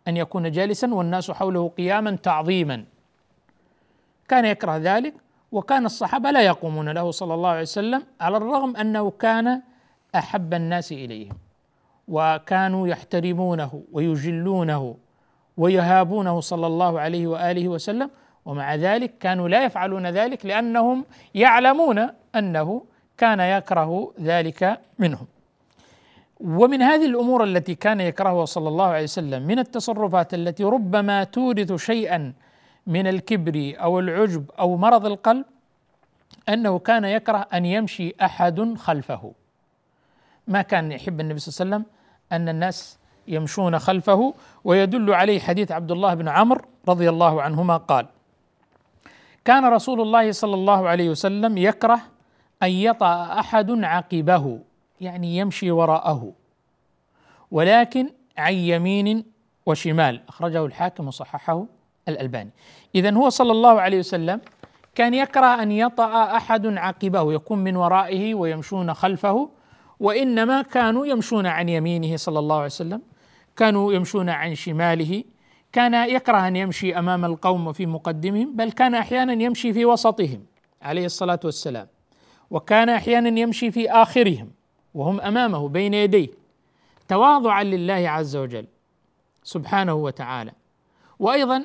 أن 0.09 0.17
يكون 0.17 0.51
جالسا 0.51 0.95
والناس 0.95 1.31
حوله 1.31 1.69
قياما 1.69 2.17
تعظيما. 2.17 2.85
كان 4.29 4.45
يكره 4.45 4.77
ذلك 4.77 5.15
وكان 5.53 5.87
الصحابة 5.87 6.31
لا 6.31 6.41
يقومون 6.41 6.89
له 6.89 7.11
صلى 7.11 7.35
الله 7.35 7.49
عليه 7.49 7.63
وسلم 7.63 8.03
على 8.21 8.37
الرغم 8.37 8.77
أنه 8.77 9.11
كان 9.11 9.63
أحب 10.15 10.55
الناس 10.55 10.93
إليهم 10.93 11.37
وكانوا 12.09 12.89
يحترمونه 12.89 13.83
ويجلونه 13.93 14.97
ويهابونه 15.57 16.41
صلى 16.41 16.67
الله 16.67 17.01
عليه 17.01 17.27
وآله 17.27 17.69
وسلم 17.69 18.11
ومع 18.45 18.75
ذلك 18.75 19.19
كانوا 19.19 19.49
لا 19.49 19.65
يفعلون 19.65 20.07
ذلك 20.07 20.47
لأنهم 20.47 21.05
يعلمون 21.35 22.09
أنه 22.35 22.85
كان 23.19 23.41
يكره 23.41 24.13
ذلك 24.21 24.81
منهم. 24.99 25.27
ومن 26.41 26.83
هذه 26.83 27.07
الأمور 27.07 27.45
التي 27.45 27.75
كان 27.75 28.01
يكرهها 28.01 28.45
صلى 28.45 28.69
الله 28.69 28.87
عليه 28.87 29.03
وسلم 29.03 29.43
من 29.47 29.59
التصرفات 29.59 30.35
التي 30.35 30.65
ربما 30.65 31.25
تورث 31.25 31.73
شيئا 31.73 32.33
من 32.87 33.07
الكبر 33.07 33.75
أو 33.81 33.99
العجب 34.01 34.51
أو 34.59 34.77
مرض 34.77 35.07
القلب 35.07 35.45
أنه 36.49 36.79
كان 36.79 37.05
يكره 37.05 37.47
أن 37.55 37.65
يمشي 37.65 38.15
أحد 38.23 38.75
خلفه. 38.75 39.33
ما 40.49 40.63
كان 40.63 40.93
يحب 40.93 41.21
النبي 41.21 41.39
صلى 41.39 41.65
الله 41.65 41.77
عليه 41.77 41.85
وسلم 41.85 41.95
أن 42.33 42.49
الناس 42.49 42.99
يمشون 43.29 43.79
خلفه 43.79 44.35
ويدل 44.65 45.15
عليه 45.15 45.41
حديث 45.41 45.73
عبد 45.73 45.91
الله 45.91 46.15
بن 46.15 46.29
عمرو 46.29 46.65
رضي 46.89 47.09
الله 47.09 47.43
عنهما 47.43 47.77
قال: 47.77 48.07
كان 49.45 49.65
رسول 49.65 50.01
الله 50.01 50.33
صلى 50.33 50.55
الله 50.55 50.89
عليه 50.89 51.11
وسلم 51.11 51.59
يكره 51.59 52.01
أن 52.63 52.71
يطأ 52.71 53.41
أحد 53.41 53.71
عقبه 53.85 54.61
يعني 55.01 55.37
يمشي 55.37 55.71
وراءه 55.71 56.33
ولكن 57.51 58.11
عن 58.39 58.55
يمين 58.55 59.25
وشمال. 59.67 60.21
أخرجه 60.29 60.67
الحاكم 60.67 61.09
وصححه 61.09 61.65
الألباني. 62.09 62.51
اذا 62.95 63.15
هو 63.15 63.29
صلى 63.29 63.53
الله 63.53 63.81
عليه 63.81 63.99
وسلم 63.99 64.41
كان 64.95 65.15
يكره 65.15 65.63
أن 65.63 65.73
يطأ 65.73 66.37
أحد 66.37 66.67
عقبه 66.67 67.33
يكون 67.33 67.59
من 67.59 67.77
ورائه 67.77 68.35
ويمشون 68.35 68.95
خلفه 68.95 69.49
وإنما 70.01 70.63
كانوا 70.63 71.07
يمشون 71.07 71.47
عن 71.47 71.69
يمينه 71.69 72.17
صلى 72.17 72.39
الله 72.39 72.57
عليه 72.57 72.67
وسلم 72.67 73.03
كانوا 73.57 73.93
يمشون 73.93 74.29
عن 74.29 74.55
شماله 74.55 75.25
كان 75.73 76.11
يكره 76.11 76.49
أن 76.49 76.57
يمشي 76.57 76.99
أمام 76.99 77.25
القوم 77.25 77.67
وفي 77.67 77.87
مقدمهم 77.87 78.57
بل 78.57 78.73
كان 78.73 78.95
أحيانا 78.95 79.33
يمشي 79.33 79.73
في 79.73 79.85
وسطهم 79.85 80.45
عليه 80.83 81.07
الصلاة 81.07 81.41
والسلام 81.45 81.87
وكان 82.51 82.89
أحيانا 82.89 83.41
يمشي 83.41 83.71
في 83.71 83.91
آخرهم 83.91 84.51
وهم 84.95 85.21
أمامه 85.21 85.69
بين 85.69 85.95
يديه 85.95 86.29
تواضعا 87.09 87.63
لله 87.65 88.09
عز 88.09 88.37
وجل 88.37 88.67
سبحانه 89.43 89.95
وتعالى. 89.95 90.53
وأيضا 91.19 91.65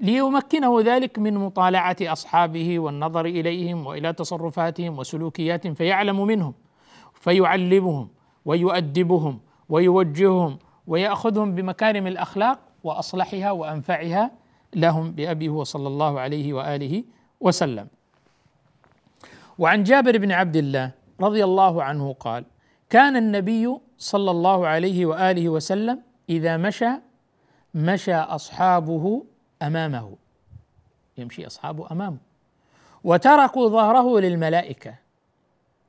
ليمكنه 0.00 0.80
ذلك 0.80 1.18
من 1.18 1.34
مطالعة 1.34 1.96
أصحابه 2.02 2.78
والنظر 2.78 3.26
إليهم 3.26 3.86
وإلى 3.86 4.12
تصرفاتهم 4.12 4.98
وسلوكياتهم 4.98 5.74
فيعلم 5.74 6.26
منهم 6.26 6.54
فيعلمهم 7.14 8.08
ويؤدبهم 8.44 9.40
ويوجههم 9.68 10.58
ويأخذهم 10.86 11.54
بمكارم 11.54 12.06
الأخلاق 12.06 12.58
وأصلحها 12.86 13.50
وأنفعها 13.50 14.30
لهم 14.74 15.12
بأبيه 15.12 15.48
وصلى 15.48 15.88
الله 15.88 16.20
عليه 16.20 16.52
وآله 16.52 17.04
وسلم. 17.40 17.86
وعن 19.58 19.82
جابر 19.82 20.18
بن 20.18 20.32
عبد 20.32 20.56
الله 20.56 20.90
رضي 21.20 21.44
الله 21.44 21.82
عنه 21.82 22.12
قال 22.12 22.44
كان 22.90 23.16
النبي 23.16 23.78
صلى 23.98 24.30
الله 24.30 24.66
عليه 24.66 25.06
وآله 25.06 25.48
وسلم 25.48 26.02
إذا 26.28 26.56
مشى 26.56 26.90
مشى 27.74 28.14
أصحابه 28.14 29.24
أمامه. 29.62 30.16
يمشي 31.18 31.46
أصحابه 31.46 31.90
أمامه. 31.90 32.18
وتركوا 33.04 33.68
ظهره 33.68 34.20
للملائكة. 34.20 34.94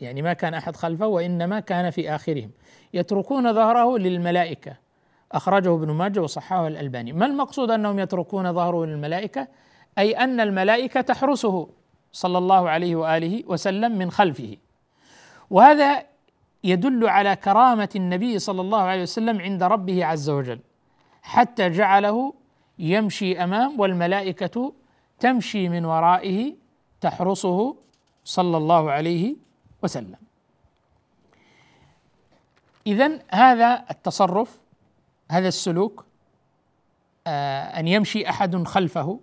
يعني 0.01 0.21
ما 0.21 0.33
كان 0.33 0.53
أحد 0.53 0.75
خلفه 0.75 1.07
وإنما 1.07 1.59
كان 1.59 1.89
في 1.89 2.15
آخرهم. 2.15 2.51
يتركون 2.93 3.53
ظهره 3.53 3.97
للملائكة. 3.97 4.86
أخرجه 5.31 5.75
ابن 5.75 5.91
ماجه 5.91 6.21
وصححه 6.21 6.67
الألباني. 6.67 7.13
ما 7.13 7.25
المقصود 7.25 7.71
أنهم 7.71 7.99
يتركون 7.99 8.53
ظهره 8.53 8.85
للملائكة؟ 8.85 9.47
أي 9.97 10.11
أن 10.11 10.39
الملائكة 10.39 11.01
تحرسه 11.01 11.69
صلى 12.11 12.37
الله 12.37 12.69
عليه 12.69 12.95
وآله 12.95 13.43
وسلم 13.47 13.97
من 13.97 14.11
خلفه. 14.11 14.57
وهذا 15.49 16.03
يدل 16.63 17.07
على 17.09 17.35
كرامة 17.35 17.89
النبي 17.95 18.39
صلى 18.39 18.61
الله 18.61 18.81
عليه 18.81 19.01
وسلم 19.01 19.41
عند 19.41 19.63
ربه 19.63 20.05
عز 20.05 20.29
وجل. 20.29 20.59
حتى 21.21 21.69
جعله 21.69 22.33
يمشي 22.79 23.43
أمام 23.43 23.79
والملائكة 23.79 24.73
تمشي 25.19 25.69
من 25.69 25.85
ورائه 25.85 26.55
تحرسه 27.01 27.75
صلى 28.23 28.57
الله 28.57 28.91
عليه 28.91 29.35
وسلم. 29.83 30.17
إذا 32.87 33.19
هذا 33.31 33.85
التصرف 33.91 34.59
هذا 35.31 35.47
السلوك 35.47 36.05
آه، 37.27 37.79
أن 37.79 37.87
يمشي 37.87 38.29
أحد 38.29 38.67
خلفه 38.67 39.19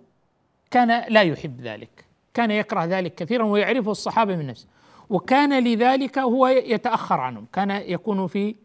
كان 0.71 1.03
لا 1.13 1.21
يحب 1.21 1.61
ذلك. 1.61 2.05
كان 2.33 2.51
يكره 2.51 2.85
ذلك 2.85 3.15
كثيرا 3.15 3.45
ويعرفه 3.45 3.91
الصحابة 3.91 4.35
من 4.35 4.47
نفسه. 4.47 4.67
وكان 5.09 5.63
لذلك 5.63 6.17
هو 6.17 6.47
يتأخر 6.47 7.19
عنهم. 7.19 7.45
كان 7.53 7.71
يكون 7.71 8.27
في 8.27 8.55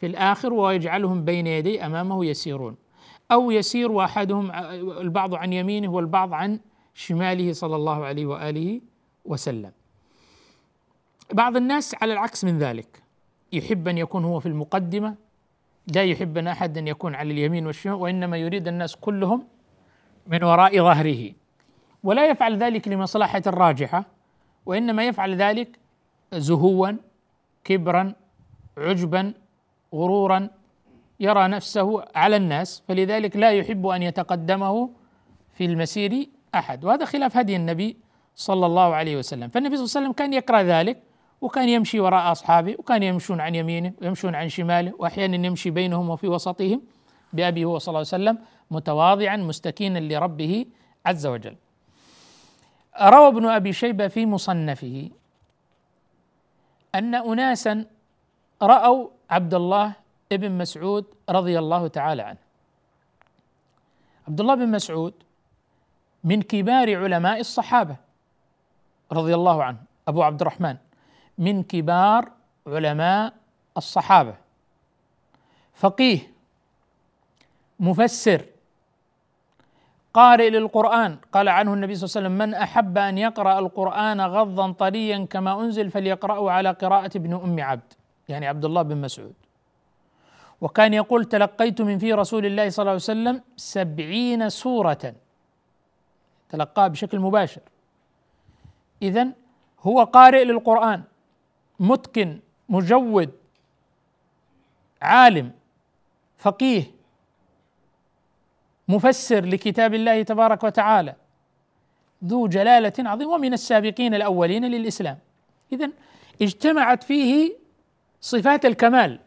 في 0.00 0.06
الآخر 0.06 0.52
ويجعلهم 0.52 1.24
بين 1.24 1.46
يدي 1.46 1.86
أمامه 1.86 2.24
يسيرون. 2.24 2.76
أو 3.32 3.50
يسير 3.50 3.92
وأحدهم 3.92 4.50
البعض 5.00 5.34
عن 5.34 5.52
يمينه 5.52 5.88
والبعض 5.88 6.34
عن 6.34 6.60
شماله 6.94 7.52
صلى 7.52 7.76
الله 7.76 8.04
عليه 8.04 8.26
وآله 8.26 8.80
وسلم. 9.24 9.70
بعض 11.32 11.56
الناس 11.56 11.94
على 12.02 12.12
العكس 12.12 12.44
من 12.44 12.58
ذلك. 12.58 13.02
يحب 13.52 13.88
أن 13.88 13.98
يكون 13.98 14.24
هو 14.24 14.40
في 14.40 14.46
المقدمة 14.46 15.14
لا 15.86 16.04
يحب 16.04 16.38
أن 16.38 16.48
أحد 16.48 16.78
أن 16.78 16.88
يكون 16.88 17.14
على 17.14 17.32
اليمين 17.32 17.66
والشمال 17.66 17.94
وإنما 17.94 18.36
يريد 18.36 18.68
الناس 18.68 18.96
كلهم 18.96 19.46
من 20.26 20.44
وراء 20.44 20.78
ظهره. 20.78 21.32
ولا 22.02 22.30
يفعل 22.30 22.58
ذلك 22.58 22.88
لمصلحة 22.88 23.42
راجحة 23.46 24.04
وإنما 24.66 25.06
يفعل 25.06 25.34
ذلك 25.34 25.78
زهوا 26.32 26.92
كبرا 27.64 28.14
عجبا 28.78 29.34
غرورا 29.94 30.50
يرى 31.20 31.48
نفسه 31.48 32.04
على 32.14 32.36
الناس. 32.36 32.82
فلذلك 32.88 33.36
لا 33.36 33.50
يحب 33.50 33.86
أن 33.86 34.02
يتقدمه 34.02 34.90
في 35.54 35.64
المسير 35.64 36.28
أحد. 36.54 36.84
وهذا 36.84 37.04
خلاف 37.04 37.36
هدي 37.36 37.56
النبي 37.56 37.96
صلى 38.34 38.66
الله 38.66 38.94
عليه 38.94 39.16
وسلم. 39.16 39.48
فالنبي 39.48 39.76
صلى 39.76 39.84
الله 39.84 39.96
عليه 39.96 40.00
وسلم 40.06 40.12
كان 40.12 40.32
يكره 40.32 40.60
ذلك. 40.60 41.02
وكان 41.42 41.68
يمشي 41.68 42.00
وراء 42.00 42.32
أصحابه 42.32 42.76
وكان 42.78 43.02
يمشون 43.02 43.40
عن 43.40 43.54
يمينه 43.54 43.92
ويمشون 44.02 44.34
عن 44.34 44.48
شماله 44.48 44.92
وأحيانا 44.98 45.46
يمشي 45.46 45.70
بينهم 45.70 46.10
وفي 46.10 46.28
وسطهم 46.28 46.82
بأبيه 47.32 47.64
هو 47.64 47.78
صلى 47.78 47.88
الله 47.88 47.98
عليه 47.98 48.22
وسلم 48.22 48.38
متواضعا 48.70 49.36
مستكينا 49.36 49.98
لربه 49.98 50.66
عز 51.06 51.26
وجل. 51.26 51.56
روى 53.02 53.28
ابن 53.28 53.46
أبي 53.46 53.72
شيبة 53.72 54.08
في 54.08 54.26
مصنفه 54.26 55.10
أن 56.94 57.14
أناسا 57.14 57.84
رأوا 58.62 59.08
عبد 59.30 59.54
الله 59.54 59.92
ابن 60.32 60.52
مسعود 60.58 61.04
رضي 61.30 61.58
الله 61.58 61.88
تعالى 61.88 62.22
عنه. 62.22 62.42
عبد 64.28 64.40
الله 64.40 64.54
بن 64.54 64.68
مسعود 64.68 65.14
من 66.24 66.42
كبار 66.42 66.96
علماء 66.96 67.40
الصحابة 67.40 67.96
رضي 69.12 69.34
الله 69.34 69.64
عنه 69.64 69.78
أبو 70.08 70.22
عبد 70.22 70.40
الرحمن. 70.40 70.76
من 71.38 71.62
كبار 71.62 72.28
علماء 72.66 73.32
الصحابة. 73.76 74.34
فقيه 75.74 76.18
مفسر 77.80 78.44
قارئ 80.14 80.50
للقرآن. 80.50 81.16
قال 81.32 81.48
عنه 81.48 81.74
النبي 81.74 81.94
صلى 81.94 82.06
الله 82.06 82.16
عليه 82.16 82.26
وسلم 82.26 82.38
من 82.38 82.54
أحب 82.54 82.98
أن 82.98 83.18
يقرأ 83.18 83.58
القرآن 83.58 84.20
غضا 84.20 84.72
طريا 84.72 85.26
كما 85.30 85.60
أنزل 85.60 85.90
فليقرأه 85.90 86.50
على 86.50 86.70
قراءة 86.70 87.10
ابن 87.16 87.34
أم 87.34 87.60
عبد. 87.60 87.92
يعني 88.28 88.46
عبد 88.46 88.64
الله 88.64 88.82
بن 88.82 88.96
مسعود. 88.96 89.34
وكان 90.60 90.94
يقول 90.94 91.24
تلقيت 91.24 91.80
من 91.80 91.98
في 91.98 92.12
رسول 92.12 92.46
الله 92.46 92.68
صلى 92.68 92.82
الله 92.82 92.90
عليه 92.90 93.02
وسلم 93.02 93.42
سبعين 93.56 94.48
سورة. 94.48 95.14
تلقاه 96.48 96.88
بشكل 96.88 97.18
مباشر. 97.18 97.62
إذا 99.02 99.28
هو 99.80 100.04
قارئ 100.04 100.44
للقرآن. 100.44 101.02
متقن 101.82 102.40
مجود 102.68 103.30
عالم 105.02 105.52
فقيه 106.38 106.84
مفسر 108.88 109.44
لكتاب 109.44 109.94
الله 109.94 110.22
تبارك 110.22 110.64
وتعالى 110.64 111.14
ذو 112.24 112.46
جلالة 112.46 112.92
عظيمة 112.98 113.32
ومن 113.32 113.52
السابقين 113.52 114.14
الأولين 114.14 114.64
للإسلام. 114.64 115.18
اذا 115.72 115.90
اجتمعت 116.42 117.02
فيه 117.02 117.56
صفات 118.20 118.64
الكمال. 118.66 119.20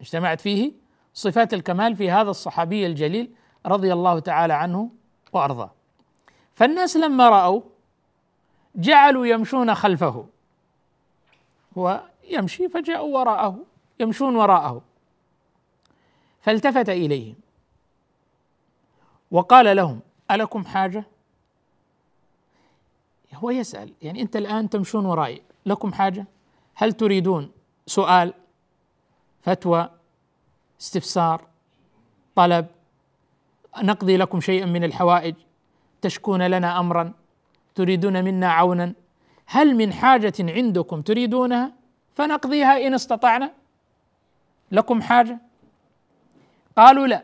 اجتمعت 0.00 0.40
فيه 0.40 0.72
صفات 1.14 1.54
الكمال 1.54 1.96
في 1.96 2.10
هذا 2.10 2.30
الصحابي 2.30 2.86
الجليل 2.86 3.30
رضي 3.66 3.92
الله 3.92 4.18
تعالى 4.18 4.52
عنه 4.52 4.90
وأرضاه. 5.32 5.70
فالناس 6.54 6.96
لما 6.96 7.28
رأوا 7.28 7.60
جعلوا 8.76 9.26
يمشون 9.26 9.74
خلفه. 9.74 10.26
هو 11.78 12.02
يمشي 12.30 12.68
فجاءوا 12.68 13.18
وراءه 13.18 13.58
يمشون 14.00 14.36
وراءه. 14.36 14.82
فالتفت 16.40 16.88
إليهم. 16.88 17.34
وقال 19.30 19.76
لهم 19.76 20.00
ألكم 20.30 20.64
حاجة؟ 20.64 21.04
هو 23.34 23.50
يسأل 23.50 23.92
يعني 24.02 24.22
أنت 24.22 24.36
الآن 24.36 24.70
تمشون 24.70 25.06
ورائي 25.06 25.42
لكم 25.66 25.92
حاجة؟ 25.92 26.26
هل 26.74 26.92
تريدون 26.92 27.50
سؤال 27.86 28.34
فتوى 29.42 29.90
استفسار 30.80 31.46
طلب؟ 32.34 32.66
نقضي 33.82 34.16
لكم 34.16 34.40
شيئا 34.40 34.66
من 34.66 34.84
الحوائج؟ 34.84 35.34
تشكون 36.02 36.42
لنا 36.42 36.80
امرا؟ 36.80 37.12
تريدون 37.74 38.24
منا 38.24 38.52
عونا؟ 38.52 38.94
هل 39.46 39.76
من 39.76 39.92
حاجة 39.92 40.32
عندكم 40.40 41.02
تريدونها 41.02 41.72
فنقضيها 42.14 42.86
إن 42.86 42.94
استطعنا؟ 42.94 43.52
لكم 44.72 45.02
حاجة؟ 45.02 45.38
قالوا 46.76 47.06
لا 47.06 47.22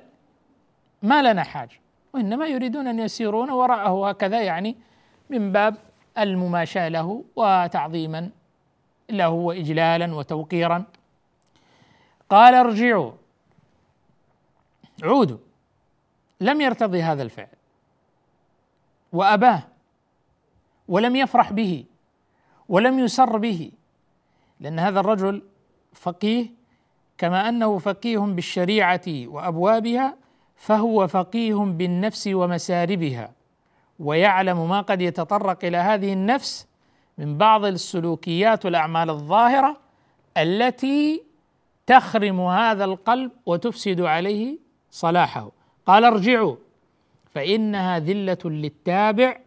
ما 1.02 1.32
لنا 1.32 1.42
حاجة 1.42 1.80
وإنما 2.12 2.46
يريدون 2.46 2.86
أن 2.86 2.98
يسيرون 2.98 3.50
وراءه 3.50 4.08
هكذا 4.08 4.42
يعني 4.42 4.76
من 5.30 5.52
باب 5.52 5.76
المماشاة 6.18 6.88
له 6.88 7.24
وتعظيما 7.36 8.30
له 9.10 9.28
وإجلالا 9.28 10.14
وتوقيرا. 10.14 10.84
قال 12.30 12.54
ارجعوا. 12.54 13.12
عودوا. 15.02 15.38
لم 16.40 16.60
يرتضي 16.60 17.02
هذا 17.02 17.22
الفعل. 17.22 17.48
وأباه. 19.12 19.62
ولم 20.88 21.16
يفرح 21.16 21.52
به. 21.52 21.84
ولم 22.70 22.98
يسر 22.98 23.36
به 23.36 23.70
لأن 24.60 24.78
هذا 24.78 25.00
الرجل 25.00 25.42
فقيه 25.92 26.46
كما 27.18 27.48
أنه 27.48 27.78
فقيه 27.78 28.18
بالشريعة 28.18 29.02
وأبوابها 29.08 30.16
فهو 30.56 31.08
فقيه 31.08 31.54
بالنفس 31.54 32.28
ومساربها 32.32 33.32
ويعلم 33.98 34.68
ما 34.68 34.80
قد 34.80 35.02
يتطرق 35.02 35.64
إلى 35.64 35.76
هذه 35.76 36.12
النفس 36.12 36.66
من 37.18 37.38
بعض 37.38 37.64
السلوكيات 37.64 38.64
والأعمال 38.64 39.10
الظاهرة 39.10 39.76
التي 40.36 41.22
تخرم 41.86 42.40
هذا 42.40 42.84
القلب 42.84 43.30
وتفسد 43.46 44.00
عليه 44.00 44.58
صلاحه. 44.90 45.50
قال 45.86 46.04
ارجعوا 46.04 46.56
فإنها 47.34 47.98
ذلة 47.98 48.38
للتابع 48.44 49.38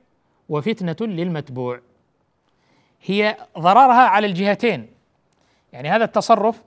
وفتنة 0.49 0.95
للمتبوع. 1.01 1.79
هي 3.03 3.37
ضررها 3.59 4.07
على 4.07 4.27
الجهتين. 4.27 4.93
يعني 5.73 5.89
هذا 5.89 6.03
التصرف 6.03 6.61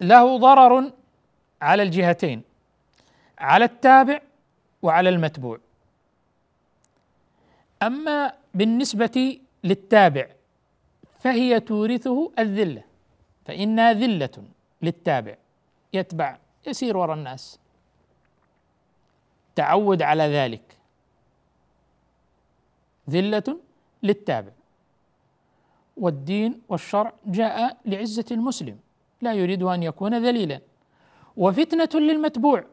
له 0.00 0.38
ضرر 0.38 0.92
على 1.62 1.82
الجهتين 1.82 2.42
على 3.38 3.64
التابع 3.64 4.20
وعلى 4.82 5.08
المتبوع. 5.08 5.58
أما 7.82 8.32
بالنسبة 8.54 9.40
للتابع 9.64 10.26
فهي 11.20 11.60
تورثه 11.60 12.32
الذلة 12.38 12.84
فإنها 13.44 13.92
ذلة 13.92 14.44
للتابع 14.82 15.34
يتبع 15.92 16.38
يسير 16.66 16.96
وراء 16.96 17.16
الناس. 17.16 17.58
تعود 19.54 20.02
على 20.02 20.22
ذلك. 20.22 20.76
ذلة 23.10 23.60
للتابع. 24.02 24.52
والدين 26.00 26.60
والشرع 26.68 27.12
جاء 27.26 27.76
لعزة 27.84 28.24
المسلم 28.30 28.76
لا 29.20 29.32
يريد 29.32 29.62
أن 29.62 29.82
يكون 29.82 30.26
ذليلا. 30.26 30.60
وفتنة 31.36 32.00
للمتبوع 32.00 32.64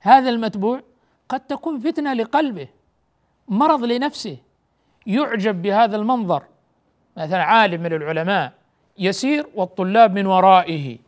هذا 0.00 0.30
المتبوع 0.30 0.80
قد 1.28 1.40
تكون 1.40 1.78
فتنة 1.78 2.12
لقلبه 2.12 2.68
مرض 3.48 3.84
لنفسه 3.84 4.36
يعجب 5.06 5.62
بهذا 5.62 5.96
المنظر. 5.96 6.42
مثلا 7.16 7.42
عالم 7.42 7.82
من 7.82 7.92
العلماء 7.92 8.52
يسير 8.98 9.46
والطلاب 9.54 10.14
من 10.14 10.26
ورائه. 10.26 10.98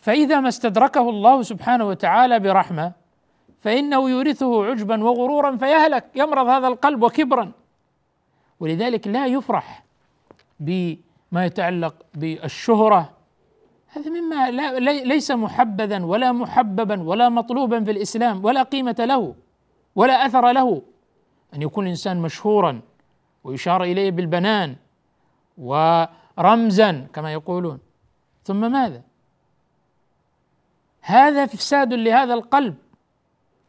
فإذا 0.00 0.40
ما 0.40 0.48
استدركه 0.48 1.10
الله 1.10 1.42
سبحانه 1.42 1.84
وتعالى 1.84 2.38
برحمة 2.38 2.92
فإنه 3.60 4.10
يورثه 4.10 4.64
عجبا 4.66 5.04
وغرورا 5.04 5.56
فيهلك 5.56 6.04
يمرض 6.14 6.46
هذا 6.46 6.68
القلب 6.68 7.02
وكبرا. 7.02 7.52
ولذلك 8.60 9.08
لا 9.08 9.26
يفرح 9.26 9.84
بما 10.60 11.46
يتعلق 11.46 11.94
بالشهرة. 12.14 13.12
هذا 13.88 14.10
مما 14.10 14.50
لا 14.50 14.78
ليس 15.04 15.30
محبذا 15.30 16.04
ولا 16.04 16.32
محببا 16.32 17.02
ولا 17.02 17.28
مطلوبا 17.28 17.84
في 17.84 17.90
الإسلام 17.90 18.44
ولا 18.44 18.62
قيمة 18.62 18.96
له 18.98 19.34
ولا 19.96 20.26
أثر 20.26 20.52
له. 20.52 20.82
أن 21.54 21.62
يكون 21.62 21.84
الإنسان 21.84 22.22
مشهورا 22.22 22.80
ويشار 23.44 23.82
إليه 23.82 24.10
بالبنان 24.10 24.76
ورمزا 25.58 27.06
كما 27.12 27.32
يقولون. 27.32 27.78
ثم 28.44 28.72
ماذا؟ 28.72 29.02
هذا 31.00 31.44
إفساد 31.44 31.94
لهذا 31.94 32.34
القلب. 32.34 32.74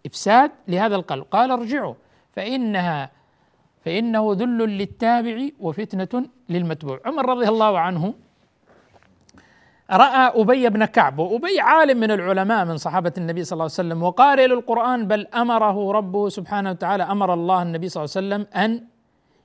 إفساد 0.06 0.52
لهذا 0.67 0.95
القلب. 0.95 1.23
قال 1.23 1.52
ارجعوا. 1.52 1.93
فإنها 2.36 3.12
فإنه 3.86 4.34
ذل 4.34 4.58
للتابع 4.58 5.48
وفتنة 5.60 6.26
للمتبوع. 6.50 7.00
عمر 7.06 7.30
رضي 7.30 7.48
الله 7.48 7.80
عنه 7.80 8.13
رأى 9.92 10.42
أبي 10.42 10.70
بن 10.70 10.86
كعب 10.86 11.20
وأبي 11.20 11.60
عالم 11.60 12.00
من 12.00 12.12
العلماء 12.12 12.65
من 12.65 12.78
صحابة 12.78 13.13
النبي 13.18 13.44
صلى 13.44 13.54
الله 13.54 13.63
عليه 13.63 13.74
وسلم 13.74 14.04
وقارئ 14.04 14.48
للقرآن 14.48 15.08
بل 15.08 15.28
أمره 15.28 15.92
ربه 15.92 16.30
سبحانه 16.30 16.70
وتعالى 16.70 17.04
أمر 17.04 17.34
الله 17.34 17.62
النبي 17.62 17.89
صلى 17.89 18.04
الله 18.04 18.15
عليه 18.15 18.28
وسلم 18.28 18.63
أن 18.63 18.88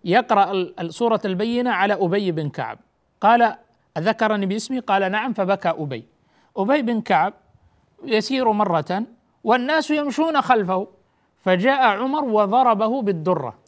يقرأ 0.05 0.69
سورة 0.89 1.21
البينة 1.25 1.71
على 1.71 1.95
أبي 1.95 2.33
بن 2.33 2.49
كعب. 2.49 2.79
قال 3.21 3.57
أذكرني 3.97 4.47
باسمي؟ 4.47 4.79
قال 4.79 5.13
نعم 5.13 5.33
فبكى 5.33 5.69
أبي. 5.69 6.05
أبي 6.57 6.83
بن 6.83 7.01
كعب 7.01 7.33
يسير 8.05 8.53
مرة 8.53 9.03
والناس 9.45 9.91
يمشون 9.91 10.41
خلفه 10.41 10.87
فجاء 11.45 11.83
عمر 11.83 12.25
وضربه 12.25 13.03
بالدرة. 13.03 13.64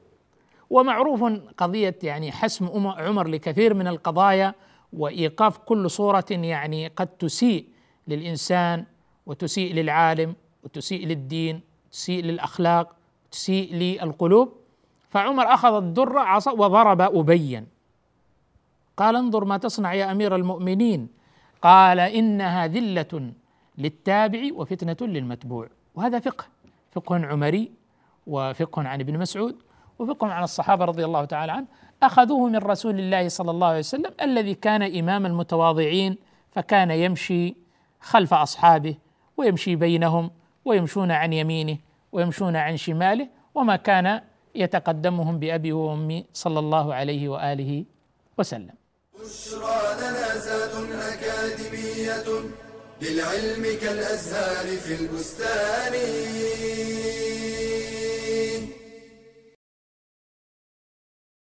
ومعروف 0.71 1.25
قضية 1.57 1.99
يعني 2.03 2.33
حسم 2.33 2.87
عمر 2.87 3.29
لكثير 3.29 3.75
من 3.75 3.87
القضايا 3.87 4.55
وإيقاف 4.93 5.59
كل 5.59 5.91
صورة 5.91 6.25
يعني 6.31 6.89
قد 6.89 7.07
تسيء 7.07 7.67
للإنسان 8.09 8.85
وتسيء 9.27 9.75
للعالم 9.75 10.35
وتسيء 10.65 11.07
للدين 11.07 11.61
تسيء 11.91 12.25
للأخلاق 12.25 12.97
تسيء 13.31 13.75
للقلوب. 13.75 14.53
فعمر 15.11 15.55
أخذ 15.55 15.75
الدرة 15.75 16.21
عصا 16.21 16.53
وضرب 16.53 17.01
أبيا. 17.01 17.67
قال 18.97 19.17
انظر 19.17 19.45
ما 19.45 19.57
تصنع 19.57 19.95
يا 19.95 20.13
أمير 20.13 20.37
المؤمنين. 20.37 21.09
قال 21.63 22.01
إنها 22.01 22.67
ذلة 22.67 23.33
للتابع 23.79 24.41
وفتنة 24.53 24.97
للمتبوع. 25.01 25.69
وهذا 25.95 26.19
فقه 26.19 26.45
فقه 26.93 27.27
عمري 27.27 27.73
وفقه 28.27 28.83
عن 28.83 29.01
ابن 29.01 29.19
مسعود. 29.19 29.57
وفقه 29.99 30.27
عن 30.27 30.43
الصحابة 30.43 30.85
رضي 30.85 31.05
الله 31.05 31.25
تعالى 31.25 31.53
عنه 31.53 31.67
أخذوه 32.03 32.49
من 32.49 32.57
رسول 32.57 32.99
الله 32.99 33.29
صلى 33.29 33.51
الله 33.51 33.67
عليه 33.67 33.79
وسلم 33.79 34.13
الذي 34.23 34.55
كان 34.55 34.83
إمام 34.83 35.27
المتواضعين 35.27 36.19
فكان 36.53 36.91
يمشي 36.91 37.55
خلف 38.01 38.35
أصحابه 38.35 38.97
ويمشي 39.37 39.77
بينهم 39.77 40.31
ويمشون 40.65 41.11
عن 41.11 41.33
يمينه 41.33 41.79
ويمشون 42.13 42.57
عن 42.57 42.77
شماله 42.77 43.29
وما 43.55 43.77
كان 43.77 44.21
يتقدمهم 44.55 45.39
بأبي 45.39 45.73
وأمي 45.73 46.25
صلى 46.33 46.59
الله 46.59 46.95
عليه 46.95 47.29
وآله 47.29 47.85
وسلم. 48.39 48.75
بشرى 49.21 49.81
لنا 50.01 51.13
أكاديمية 51.13 52.29
للعلم 53.03 53.79
كالأزهار 53.81 54.67
في 54.77 54.95
البستان. 55.01 55.95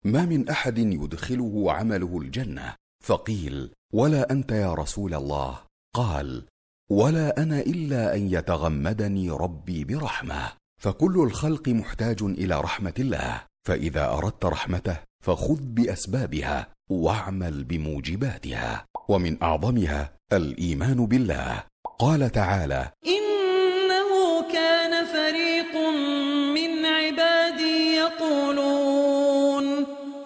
ما 0.05 0.25
من 0.25 0.49
أحد 0.49 0.79
يدخله 0.79 1.73
عمله 1.73 2.19
الجنة؟ 2.19 2.75
فقيل 3.05 3.73
ولا 3.93 4.33
أنت 4.33 4.53
يا 4.53 4.75
رسول 4.75 5.15
الله؟ 5.15 5.59
قال 5.95 6.45
ولا 6.91 7.43
أنا 7.43 7.61
إلا 7.61 8.15
أن 8.17 8.31
يتغمدني 8.31 9.31
ربي 9.31 9.85
برحمة. 9.85 10.53
فكل 10.83 11.21
الخلق 11.21 11.69
محتاج 11.69 12.23
إلى 12.23 12.61
رحمة 12.61 12.95
الله 12.99 13.43
فإذا 13.67 14.13
أردت 14.13 14.45
رحمته 14.45 14.97
فخذ 15.25 15.61
بأسبابها 15.61 16.67
واعمل 16.91 17.65
بموجباتها 17.65 18.85
ومن 19.09 19.43
أعظمها 19.43 20.13
الإيمان 20.33 21.07
بالله. 21.07 21.65
قال 21.99 22.31
تعالى 22.31 22.91
انه 23.07 23.24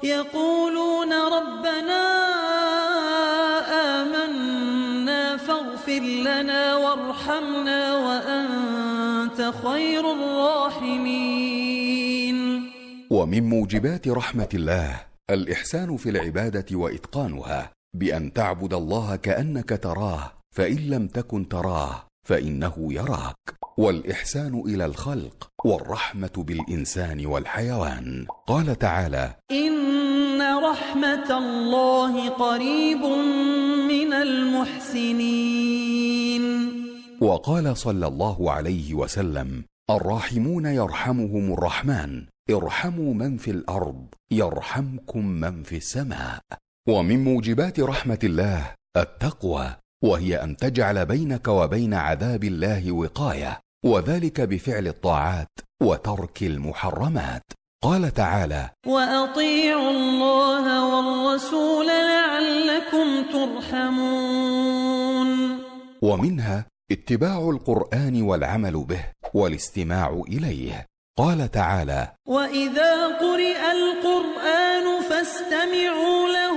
يقولون 0.03 1.13
ربنا 1.13 2.03
آمنا 4.01 5.37
فاغفر 5.37 6.01
لنا 6.01 6.77
وارحمنا 6.77 7.97
وأنت 7.97 9.53
خير 9.65 10.13
الراحمين. 10.13 11.79
ومن 13.11 13.49
موجبات 13.49 14.09
رحمة 14.09 14.49
الله 14.55 15.01
الإحسان 15.31 15.97
في 15.97 16.11
العبادة 16.11 16.77
وإتقانها 16.77 17.71
بأن 17.95 18.33
تعبد 18.33 18.75
الله 18.75 19.17
كأنك 19.17 19.81
تراه 19.83 20.33
فإن 20.57 20.77
لم 20.77 21.07
تكن 21.09 21.49
تراه 21.49 22.07
فإنه 22.29 22.75
يراك. 22.93 23.58
والإحسان 23.79 24.63
إلى 24.67 24.85
الخلق 24.85 25.49
والرحمة 25.65 26.31
بالإنسان 26.37 27.27
والحيوان. 27.27 28.27
قال 28.47 28.79
تعالى 28.79 29.35
إن 29.51 30.43
رحمة 30.43 31.39
الله 31.39 32.29
قريب 32.29 33.03
من 33.89 34.13
المحسنين. 34.13 35.69
وقال 37.21 37.77
صلى 37.77 38.07
الله 38.07 38.53
عليه 38.53 38.95
وسلم 38.95 39.65
الراحمون 39.91 40.67
يرحمهم 40.67 41.53
الرحمن 41.53 42.27
ارحموا 42.51 43.15
من 43.15 43.37
في 43.37 43.51
الأرض 43.51 44.07
يرحمكم 44.31 45.27
من 45.27 45.63
في 45.63 45.77
السماء. 45.77 46.41
ومن 46.89 47.25
موجبات 47.25 47.81
رحمة 47.81 48.19
الله 48.25 48.75
التقوى 48.97 49.77
وهي 50.05 50.43
أن 50.43 50.57
تجعل 50.57 51.07
بينك 51.07 51.49
وبين 51.49 51.95
عذاب 51.95 52.45
الله 52.45 52.93
وقاية. 52.93 53.61
وذلك 53.85 54.41
بفعل 54.41 54.87
الطاعات 54.87 55.49
وترك 55.83 56.43
المحرمات. 56.43 57.43
قال 57.85 58.15
تعالى 58.15 58.71
وأطيعوا 58.87 59.91
الله 59.91 60.67
والرسول 60.85 61.87
لعلكم 61.87 63.23
ترحمون. 63.33 65.29
ومنها 66.03 66.65
اتباع 66.93 67.51
القرآن 67.51 68.23
والعمل 68.23 68.85
به 68.85 69.05
والاستماع 69.35 70.23
إليه. 70.29 70.87
قال 71.19 71.51
تعالى 71.51 72.09
وإذا 72.29 73.07
قرئ 73.07 73.61
القرآن 73.73 75.03
فاستمعوا 75.11 76.29
له 76.29 76.48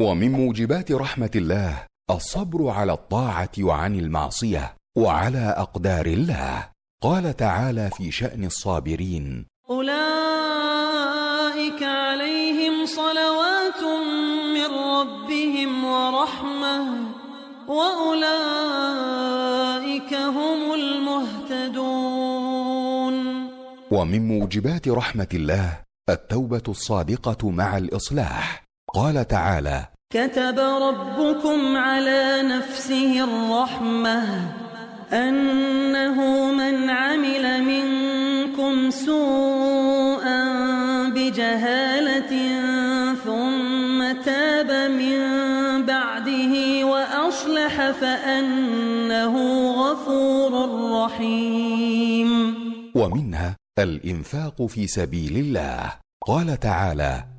ومن 0.00 0.32
موجبات 0.32 0.92
رحمة 0.92 1.30
الله 1.34 1.86
الصبر 2.10 2.68
على 2.68 2.92
الطاعة 2.92 3.50
وعن 3.60 3.94
المعصية 3.98 4.74
وعلى 4.96 5.54
أقدار 5.58 6.06
الله. 6.06 6.68
قال 7.02 7.36
تعالى 7.36 7.90
في 7.96 8.10
شأن 8.10 8.44
الصابرين 8.44 9.46
أولئك 9.70 9.92
عليهم 11.82 12.86
صلوات 12.86 13.82
من 14.54 14.66
ربهم 14.66 15.84
ورحمة 15.84 16.86
وأولئك 17.68 18.14
هم 20.14 20.74
المهتدون. 20.74 21.94
ومن 23.90 24.28
موجبات 24.28 24.88
رحمة 24.88 25.28
الله 25.34 25.78
التوبة 26.08 26.62
الصادقة 26.68 27.50
مع 27.50 27.76
الإصلاح. 27.76 28.63
قال 28.94 29.28
تعالى 29.28 29.86
كتب 30.10 30.58
ربكم 30.58 31.76
على 31.76 32.42
نفسه 32.42 33.24
الرحمة 33.24 34.22
أنه 35.12 36.18
من 36.52 36.90
عمل 36.90 37.62
منكم 37.62 38.90
سوءا 38.90 40.42
بجهالة 41.08 42.34
ثم 43.24 44.22
تاب 44.22 44.90
من 44.90 45.18
بعده 45.86 46.84
وأصلح 46.84 47.90
فأنه 47.90 49.34
غفور 49.70 50.52
رحيم. 51.04 52.54
ومنها 52.94 53.56
الإنفاق 53.78 54.66
في 54.66 54.86
سبيل 54.86 55.36
الله. 55.36 55.92
قال 56.26 56.60
تعالى 56.60 57.33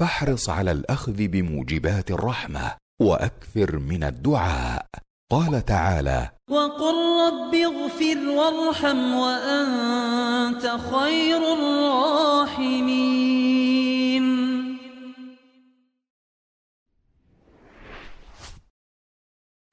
فاحرص 0.00 0.48
على 0.48 0.72
الأخذ 0.72 1.12
بموجبات 1.12 2.10
الرحمة 2.10 2.76
وأكثر 3.02 3.78
من 3.78 4.04
الدعاء. 4.04 4.86
قال 5.30 5.64
تعالى 5.64 6.30
وقل 6.50 7.26
رب 7.26 7.54
اغفر 7.54 8.28
وارحم 8.28 9.14
وأنت 9.14 10.62
خير 10.62 11.52
الراحمين. 11.52 12.80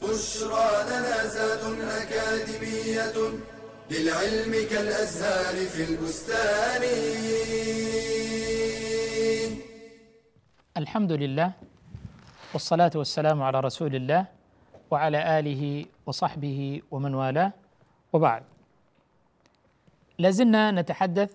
بشرى 0.01 0.69
لنا 0.89 1.27
زاد 1.27 1.63
أكاديمية 1.81 3.17
للعلم 3.91 4.67
كالأزهار 4.69 5.55
في 5.65 5.83
البستان. 5.83 6.83
الحمد 10.77 11.11
لله 11.11 11.51
والصلاة 12.53 12.91
والسلام 12.95 13.43
على 13.43 13.59
رسول 13.59 13.95
الله 13.95 14.25
وعلى 14.91 15.39
آله 15.39 15.85
وصحبه 16.05 16.81
ومن 16.91 17.13
والاه 17.13 17.51
وبعد. 18.13 18.43
لازلنا 20.19 20.71
نتحدث 20.71 21.33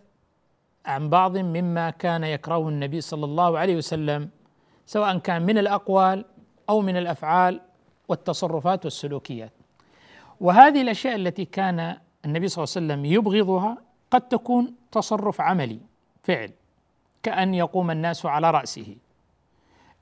عن 0.87 1.11
بعض 1.11 1.37
مما 1.37 1.91
كان 1.91 2.25
يكرهه 2.25 2.69
النبي 2.69 3.01
صلى 3.01 3.25
الله 3.25 3.59
عليه 3.59 3.77
وسلم 3.77 4.31
سواء 4.87 5.19
كان 5.19 5.43
من 5.43 5.59
الأقوال 5.59 6.25
أو 6.71 6.81
من 6.81 6.97
الأفعال 6.97 7.61
والتصرفات 8.09 8.85
والسلوكيات. 8.85 9.53
وهذه 10.41 10.83
الأشياء 10.83 11.15
التي 11.17 11.45
كان 11.45 11.97
النبي 12.25 12.49
صلى 12.49 12.65
الله 12.65 12.75
عليه 12.77 12.87
وسلم 12.87 13.05
يبغضها 13.05 13.79
قد 14.11 14.21
تكون 14.21 14.75
تصرف 14.93 15.41
عملي 15.41 15.81
فعل 16.23 16.51
كأن 17.23 17.55
يقوم 17.55 17.91
الناس 17.91 18.27
على 18.27 18.51
رأسه. 18.51 18.97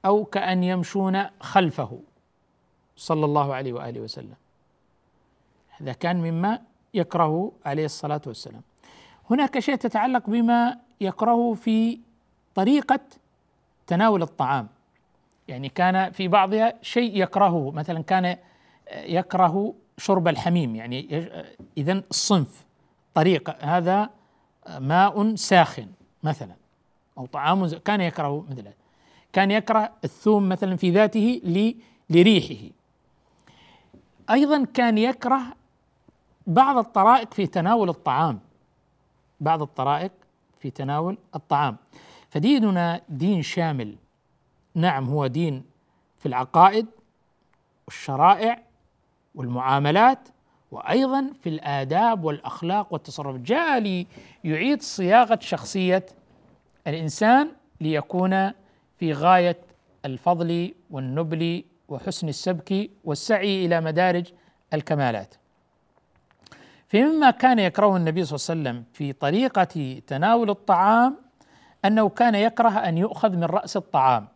أو 0.05 0.25
كأن 0.25 0.65
يمشون 0.65 1.23
خلفه 1.41 1.99
صلى 2.97 3.25
الله 3.25 3.55
عليه 3.55 3.73
وآله 3.73 4.01
وسلم. 4.01 4.35
هذا 5.69 5.93
كان 5.93 6.17
مما 6.17 6.61
يكره 6.95 7.53
عليه 7.67 7.85
الصلاة 7.85 8.21
والسلام. 8.27 8.63
هناك 9.31 9.59
شيء 9.59 9.75
تتعلق 9.75 10.31
بما 10.31 10.79
يكرهه 11.01 11.55
في 11.55 11.99
طريقة 12.55 13.01
تناول 13.87 14.23
الطعام. 14.23 14.69
يعني 15.49 15.69
كان 15.69 16.13
في 16.13 16.29
بعضها 16.29 16.75
شيء 16.83 17.23
يكرهه. 17.23 17.71
مثلا 17.71 18.03
كان 18.03 18.37
يكره 18.93 19.75
شرب 19.99 20.29
الحميم. 20.29 20.77
يعني 20.77 21.29
إذا 21.77 21.93
الصنف 21.93 22.65
طريقة 23.15 23.57
هذا 23.61 24.11
ماء 24.79 25.35
ساخن 25.35 25.87
مثلا 26.23 26.55
أو 27.19 27.27
طعام 27.27 27.69
كان 27.69 28.01
يكره 28.01 28.47
مثل 28.51 28.65
كان 29.33 29.51
يكره 29.51 29.93
الثوم 30.05 30.49
مثلا 30.49 30.77
في 30.77 30.91
ذاته 30.91 31.41
لريحه. 32.11 32.65
أيضا 34.31 34.65
كان 34.65 34.99
يكره 34.99 35.43
بعض 36.47 36.77
الطرائق 36.77 37.35
في 37.35 37.47
تناول 37.47 37.89
الطعام. 37.89 38.41
بعض 39.41 39.63
الطرائق 39.63 40.13
في 40.61 40.71
تناول 40.71 41.19
الطعام. 41.35 41.77
فديننا 42.31 43.01
دين 43.09 43.43
شامل. 43.43 43.97
نعم 44.75 45.09
هو 45.09 45.27
دين 45.27 45.65
في 46.19 46.27
العقائد 46.27 46.87
والشرائع 47.87 48.63
والمعاملات 49.35 50.29
وأيضا 50.71 51.33
في 51.43 51.49
الآداب 51.49 52.25
والأخلاق 52.25 52.93
والتصرف. 52.93 53.37
جاء 53.37 53.79
ليعيد 54.45 54.83
صياغة 54.83 55.39
شخصية 55.43 56.07
الإنسان 56.87 57.53
ليكون 57.81 58.53
في 59.01 59.13
غاية 59.13 59.57
الفضل 60.05 60.75
والنبل 60.91 61.65
وحسن 61.89 62.29
السبك 62.29 62.91
والسعي 63.05 63.67
إلى 63.67 63.81
مدارج 63.81 64.27
الكمالات. 64.75 65.35
فمما 66.89 67.31
كان 67.31 67.59
يكرهه 67.59 67.97
النبي 67.97 68.25
صلى 68.25 68.37
الله 68.37 68.71
عليه 68.71 68.79
وسلم 68.79 68.85
في 68.93 69.13
طريقة 69.13 70.01
تناول 70.07 70.51
الطعام 70.51 71.17
أنه 71.85 72.09
كان 72.09 72.35
يكره 72.35 72.71
أن 72.71 72.99
يؤخذ 72.99 73.31
من 73.37 73.45
رأس 73.45 73.77
الطعام 73.77 74.29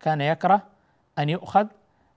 كان 0.00 0.20
يكره 0.20 0.62
أن 1.18 1.28
يؤخذ 1.28 1.66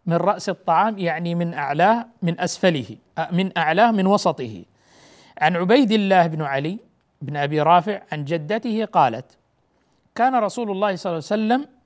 من 0.05 0.15
رأس 0.15 0.49
الطعام 0.49 0.97
يعني 0.97 1.35
من 1.35 1.53
أعلاه 1.53 2.05
من 2.21 2.39
أسفله 2.39 2.97
من 3.31 3.57
أعلاه 3.57 3.91
من 3.91 4.07
وسطه 4.07 4.63
عن 5.37 5.55
عبيد 5.55 5.91
الله 5.91 6.27
بن 6.27 6.41
علي 6.41 6.79
بن 7.21 7.37
أبي 7.37 7.61
رافع 7.61 8.01
عن 8.11 8.25
جدته 8.25 8.85
قالت 8.85 9.37
كان 10.15 10.35
رسول 10.35 10.71
الله 10.71 10.95
صلى 10.95 11.09
الله 11.11 11.23
عليه 11.31 11.35
وسلم 11.43 11.76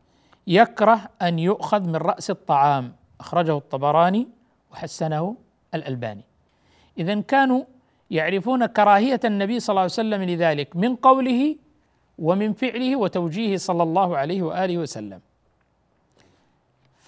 يكره 0.48 1.10
أن 1.22 1.40
يؤخذ 1.40 1.82
من 1.82 1.96
رأس 1.96 2.30
الطعام. 2.30 2.96
أخرجه 3.20 3.58
الطبراني 3.58 4.28
وحسنه 4.72 5.36
الألباني. 5.74 6.24
اذا 6.98 7.22
كانوا 7.22 7.64
يعرفون 8.12 8.66
كراهية 8.66 9.20
النبي 9.26 9.60
صلى 9.60 9.74
الله 9.74 9.82
عليه 9.82 9.92
وسلم 9.92 10.24
لذلك 10.24 10.76
من 10.76 10.96
قوله 10.96 11.56
ومن 12.20 12.54
فعله 12.54 12.96
وتوجيهه 12.96 13.58
صلى 13.58 13.84
الله 13.84 14.18
عليه 14.18 14.42
وآله 14.42 14.78
وسلم. 14.78 15.20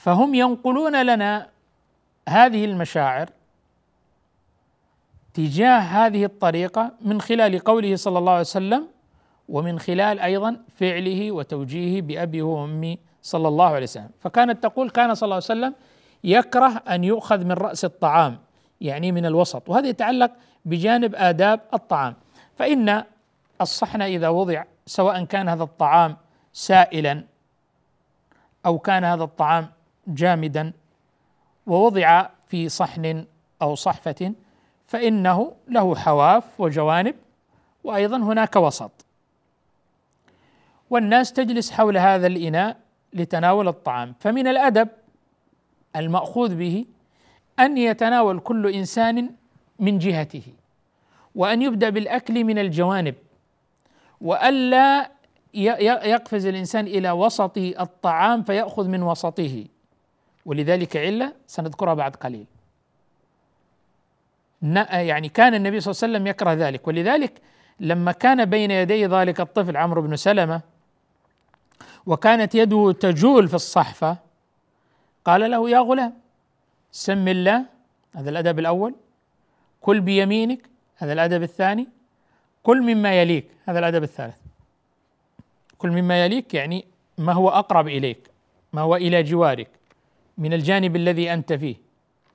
فهم 0.03 0.35
ينقلون 0.35 1.05
لنا 1.05 1.49
هذه 2.29 2.65
المشاعر 2.65 3.29
تجاه 5.33 5.79
هذه 5.79 6.25
الطريقة 6.25 6.91
من 7.01 7.21
خلال 7.21 7.59
قوله 7.59 7.95
صلى 7.95 8.19
الله 8.19 8.31
عليه 8.31 8.41
وسلم 8.41 8.87
ومن 9.49 9.79
خلال 9.79 10.19
أيضا 10.19 10.63
فعله 10.75 11.31
وتوجيهه 11.31 12.01
بابي 12.01 12.41
وامي 12.41 12.99
صلى 13.23 13.47
الله 13.47 13.65
عليه 13.65 13.83
وسلم. 13.83 14.09
فكانت 14.19 14.63
تقول 14.63 14.89
كان 14.89 15.15
صلى 15.15 15.27
الله 15.27 15.35
عليه 15.35 15.45
وسلم 15.45 15.73
يكره 16.23 16.83
أن 16.89 17.03
يؤخذ 17.03 17.43
من 17.45 17.51
رأس 17.51 17.85
الطعام 17.85 18.39
يعني 18.81 19.11
من 19.11 19.25
الوسط 19.25 19.69
وهذا 19.69 19.87
يتعلق 19.87 20.31
بجانب 20.65 21.15
آداب 21.15 21.61
الطعام. 21.73 22.15
فإن 22.55 23.03
الصحن 23.61 24.01
إذا 24.01 24.29
وضع 24.29 24.63
سواء 24.85 25.23
كان 25.23 25.49
هذا 25.49 25.63
الطعام 25.63 26.17
سائلا 26.53 27.23
أو 28.65 28.79
كان 28.79 29.03
هذا 29.03 29.23
الطعام 29.23 29.67
جامدا 30.07 30.73
ووضع 31.67 32.27
في 32.47 32.69
صحن 32.69 33.25
أو 33.61 33.75
صحفة 33.75 34.33
فإنه 34.87 35.51
له 35.67 35.95
حواف 35.95 36.59
وجوانب 36.59 37.15
وأيضا 37.83 38.17
هناك 38.17 38.55
وسط. 38.55 38.91
والناس 40.89 41.33
تجلس 41.33 41.71
حول 41.71 41.97
هذا 41.97 42.27
الإناء 42.27 42.77
لتناول 43.13 43.67
الطعام. 43.67 44.13
فمن 44.19 44.47
الأدب 44.47 44.89
المأخوذ 45.95 46.55
به 46.55 46.85
أن 47.59 47.77
يتناول 47.77 48.39
كل 48.39 48.67
إنسان 48.67 49.29
من 49.79 49.99
جهته 49.99 50.43
وأن 51.35 51.61
يبدأ 51.61 51.89
بالأكل 51.89 52.43
من 52.43 52.59
الجوانب 52.59 53.15
وألا 54.21 55.11
يقفز 55.53 56.45
الإنسان 56.45 56.87
إلى 56.87 57.11
وسط 57.11 57.57
الطعام 57.57 58.43
فيأخذ 58.43 58.87
من 58.87 59.03
وسطه. 59.03 59.65
ولذلك 60.45 60.97
علة 60.97 61.33
سنذكرها 61.47 61.93
بعد 61.93 62.15
قليل. 62.15 62.45
يعني 64.91 65.29
كان 65.29 65.53
النبي 65.53 65.79
صلى 65.79 65.91
الله 65.91 66.03
عليه 66.03 66.13
وسلم 66.13 66.27
يكره 66.27 66.53
ذلك. 66.53 66.87
ولذلك 66.87 67.41
لما 67.79 68.11
كان 68.11 68.45
بين 68.45 68.71
يدي 68.71 69.05
ذلك 69.05 69.39
الطفل 69.39 69.77
عمرو 69.77 70.01
بن 70.01 70.15
سلمة 70.15 70.61
وكانت 72.05 72.55
يده 72.55 72.91
تجول 72.91 73.47
في 73.47 73.53
الصحفة. 73.53 74.17
قال 75.25 75.51
له 75.51 75.69
يا 75.69 75.79
غلام 75.79 76.13
سم 76.91 77.27
الله 77.27 77.65
هذا 78.15 78.29
الأدب 78.29 78.59
الأول. 78.59 78.95
كل 79.81 80.01
بيمينك 80.01 80.69
هذا 80.95 81.13
الأدب 81.13 81.43
الثاني. 81.43 81.87
كل 82.63 82.81
مما 82.81 83.21
يليك 83.21 83.47
هذا 83.65 83.79
الأدب 83.79 84.03
الثالث. 84.03 84.35
كل 85.77 85.89
مما 85.91 86.25
يليك 86.25 86.53
يعني 86.53 86.85
ما 87.17 87.33
هو 87.33 87.49
أقرب 87.49 87.87
إليك 87.87 88.29
ما 88.73 88.81
هو 88.81 88.95
إلى 88.95 89.23
جوارك 89.23 89.69
من 90.37 90.53
الجانب 90.53 90.95
الذي 90.95 91.33
أنت 91.33 91.53
فيه 91.53 91.75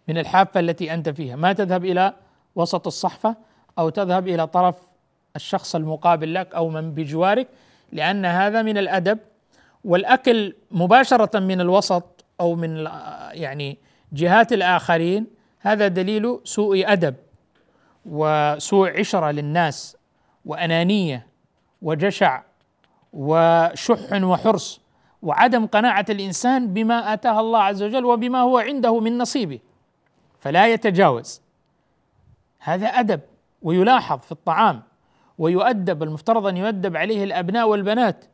من 0.09 0.19
الحافة 0.19 0.61
التي 0.61 0.95
أنت 0.95 1.09
فيها. 1.09 1.37
ما 1.37 1.53
تذهب 1.53 1.85
إلى 1.85 2.15
وسط 2.57 2.87
الصحفة 2.87 3.37
أو 3.79 3.89
تذهب 3.89 4.29
إلى 4.29 4.47
طرف 4.47 4.77
الشخص 5.37 5.75
المقابل 5.75 6.35
لك 6.35 6.55
أو 6.55 6.69
من 6.69 6.95
بجوارك 6.95 7.49
لأن 7.93 8.25
هذا 8.25 8.63
من 8.63 8.79
الأدب 8.79 9.19
والأكل 9.85 10.55
مباشرة 10.71 11.39
من 11.39 11.61
الوسط 11.61 12.25
أو 12.41 12.55
من 12.55 12.77
يعني 13.33 13.79
جهات 14.13 14.53
الآخرين 14.53 15.27
هذا 15.61 15.89
دليل 15.89 16.41
سوء 16.45 16.93
أدب 16.93 17.15
وسوء 18.07 18.99
عشرة 18.99 19.31
للناس 19.31 19.97
وأنانية 20.45 21.27
وجشع 21.83 22.43
وشح 23.13 24.23
وحرص 24.23 24.81
وعدم 25.23 25.67
قناعة 25.67 26.07
الإنسان 26.11 26.75
بما 26.75 27.13
آتاه 27.13 27.41
الله 27.41 27.63
عز 27.63 27.83
وجل 27.83 28.05
وبما 28.05 28.41
هو 28.41 28.59
عنده 28.59 29.01
من 29.01 29.19
نصيبه 29.19 29.59
فلا 30.41 30.73
يتجاوز. 30.73 31.43
هذا 32.59 32.87
أدب 32.87 33.21
ويلاحظ 33.63 34.19
في 34.19 34.33
الطعام 34.33 34.83
ويؤدب 35.39 36.03
المفترض 36.03 36.47
أن 36.47 36.57
يؤدب 36.57 36.97
عليه 36.97 37.25
الأبناء 37.25 37.69
والبنات. 37.69 38.25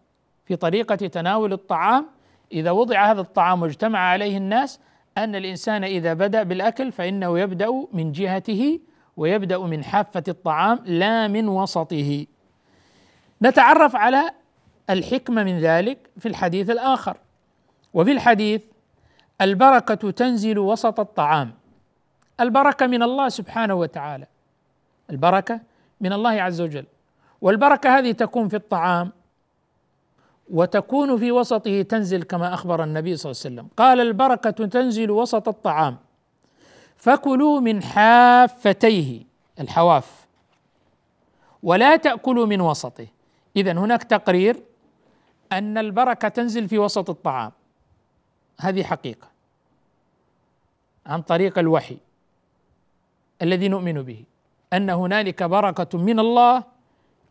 في 0.44 0.56
طريقة 0.56 0.94
تناول 0.94 1.52
الطعام. 1.52 2.06
إذا 2.52 2.70
وضع 2.70 3.10
هذا 3.10 3.20
الطعام 3.20 3.62
واجتمع 3.62 3.98
عليه 3.98 4.36
الناس 4.36 4.80
أن 5.18 5.34
الإنسان 5.34 5.84
إذا 5.84 6.14
بدأ 6.14 6.42
بالأكل 6.42 6.92
فإنه 6.92 7.38
يبدأ 7.38 7.86
من 7.92 8.12
جهته 8.12 8.80
ويبدأ 9.16 9.58
من 9.58 9.84
حافة 9.84 10.22
الطعام 10.28 10.80
لا 10.84 11.28
من 11.28 11.48
وسطه. 11.48 12.26
نتعرف 13.42 13.96
على 13.96 14.30
الحكمة 14.90 15.44
من 15.44 15.58
ذلك 15.58 16.10
في 16.18 16.28
الحديث 16.28 16.70
الآخر. 16.70 17.16
وفي 17.94 18.12
الحديث 18.12 18.62
البركة 19.40 20.10
تنزل 20.10 20.58
وسط 20.58 21.00
الطعام. 21.00 21.52
البركة 22.40 22.86
من 22.86 23.02
الله 23.02 23.28
سبحانه 23.28 23.74
وتعالى. 23.74 24.26
البركة 25.10 25.60
من 26.00 26.12
الله 26.12 26.42
عز 26.42 26.60
وجل. 26.60 26.84
والبركة 27.40 27.98
هذه 27.98 28.12
تكون 28.12 28.48
في 28.48 28.56
الطعام. 28.56 29.12
وتكون 30.50 31.18
في 31.18 31.32
وسطه 31.32 31.82
تنزل 31.82 32.22
كما 32.22 32.54
أخبر 32.54 32.84
النبي 32.84 33.16
صلى 33.16 33.30
الله 33.30 33.42
عليه 33.44 33.54
وسلم. 33.54 33.68
قال 33.76 34.00
البركة 34.00 34.50
تنزل 34.50 35.10
وسط 35.10 35.48
الطعام. 35.48 35.96
فكلوا 36.96 37.60
من 37.60 37.82
حافتيه 37.82 39.22
الحواف. 39.60 40.26
ولا 41.62 41.96
تأكلوا 41.96 42.46
من 42.46 42.60
وسطه. 42.60 43.06
اذا 43.56 43.72
هناك 43.72 44.02
تقرير 44.02 44.62
أن 45.52 45.78
البركة 45.78 46.28
تنزل 46.28 46.68
في 46.68 46.78
وسط 46.78 47.10
الطعام. 47.10 47.52
هذه 48.60 48.82
حقيقة. 48.82 49.28
عن 51.06 51.22
طريق 51.22 51.58
الوحي 51.58 51.96
الذي 53.42 53.68
نؤمن 53.68 54.02
به. 54.02 54.24
أن 54.72 54.90
هنالك 54.90 55.42
بركة 55.42 55.98
من 55.98 56.18
الله 56.18 56.62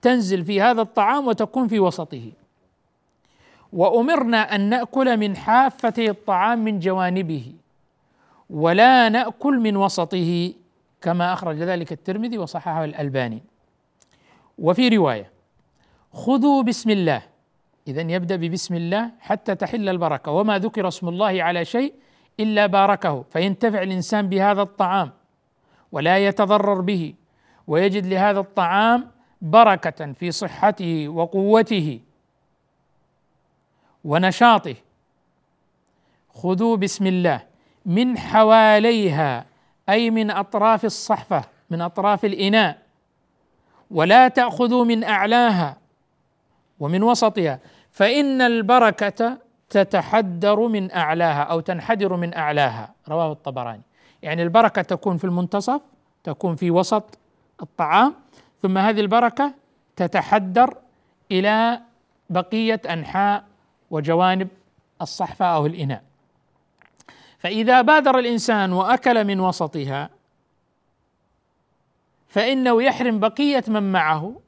تنزل 0.02 0.46
في 0.46 0.62
هذا 0.62 0.82
الطعام 0.82 1.28
وتكون 1.28 1.68
في 1.68 1.80
وسطه. 1.80 2.32
وأمرنا 3.74 4.56
أن 4.56 4.70
نأكل 4.70 5.18
من 5.18 5.36
حافة 5.36 5.94
الطعام 5.98 6.60
من 6.60 6.80
جوانبه 6.80 7.54
ولا 8.50 9.10
نأكل 9.10 9.60
من 9.60 9.78
وسطه 9.78 10.54
كما 11.02 11.34
أخرج 11.34 11.58
ذلك 11.58 11.92
الترمذي 11.92 12.38
وصححه 12.38 12.84
الألباني. 12.84 13.44
وفي 14.58 14.90
رواية 14.90 15.30
خذوا 16.14 16.64
بسم 16.64 16.90
الله. 16.90 17.22
اذا 17.88 18.02
يبدأ 18.02 18.36
ببسم 18.36 18.76
الله 18.76 19.12
حتى 19.20 19.56
تحل 19.56 19.90
البركة. 19.90 20.32
وما 20.32 20.60
ذكر 20.60 20.88
اسم 20.88 21.10
الله 21.10 21.44
على 21.44 21.66
شيء 21.66 21.94
إلا 22.40 22.66
باركه 22.66 23.26
فينتفع 23.30 23.82
الإنسان 23.82 24.30
بهذا 24.30 24.62
الطعام 24.62 25.12
ولا 25.92 26.18
يتضرر 26.18 26.82
به 26.82 27.14
ويجد 27.68 28.06
لهذا 28.06 28.40
الطعام 28.40 29.08
بركة 29.42 30.14
في 30.14 30.32
صحته 30.32 31.10
وقوته. 31.10 32.00
ونشاطه 34.04 34.76
خذوا 36.34 36.76
بسم 36.78 37.08
الله. 37.08 37.42
من 37.86 38.18
حواليها 38.18 39.46
أي 39.90 40.10
من 40.10 40.32
أطراف 40.32 40.86
الصحفة 40.86 41.44
من 41.70 41.82
أطراف 41.82 42.26
الإناء. 42.26 42.78
ولا 43.92 44.28
تأخذوا 44.28 44.86
من 44.86 45.04
أعلاها 45.04 45.78
ومن 46.80 47.04
وسطها 47.04 47.60
فإن 47.92 48.42
البركة 48.42 49.38
تتحدر 49.70 50.68
من 50.68 50.92
أعلاها 50.92 51.44
أو 51.44 51.60
تنحدر 51.60 52.16
من 52.16 52.34
أعلاها. 52.34 52.94
رواه 53.10 53.32
الطبراني. 53.32 53.82
يعني 54.22 54.44
البركة 54.44 54.82
تكون 54.82 55.18
في 55.18 55.24
المنتصف 55.24 55.82
تكون 56.24 56.56
في 56.56 56.72
وسط 56.72 57.18
الطعام 57.62 58.14
ثم 58.62 58.78
هذه 58.78 59.00
البركة 59.00 59.54
تتحدر 59.96 60.78
إلى 61.32 61.82
بقية 62.30 62.82
أنحاء 62.90 63.44
وجوانب 63.94 64.48
الصحفة 65.02 65.46
أو 65.46 65.66
الإناء. 65.66 66.04
فإذا 67.40 67.82
بادر 67.82 68.20
الإنسان 68.20 68.74
وأكل 68.74 69.26
من 69.26 69.40
وسطها 69.40 70.10
فإنه 72.28 72.84
يحرم 72.84 73.20
بقية 73.20 73.64
من 73.68 73.92
معه 73.92 74.42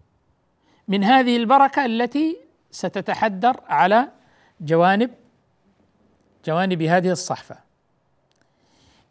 من 0.87 1.03
هذه 1.03 1.37
البركة 1.37 1.85
التي 1.85 2.37
ستتحدر 2.71 3.61
على 3.67 4.07
جوانب 4.61 5.11
جوانب 6.45 6.81
هذه 6.81 7.11
الصحفة. 7.11 7.57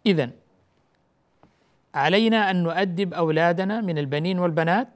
إذا 0.06 0.30
علينا 1.94 2.50
أن 2.50 2.62
نؤدب 2.62 3.14
أولادنا 3.14 3.80
من 3.80 3.98
البنين 3.98 4.38
والبنات 4.38 4.88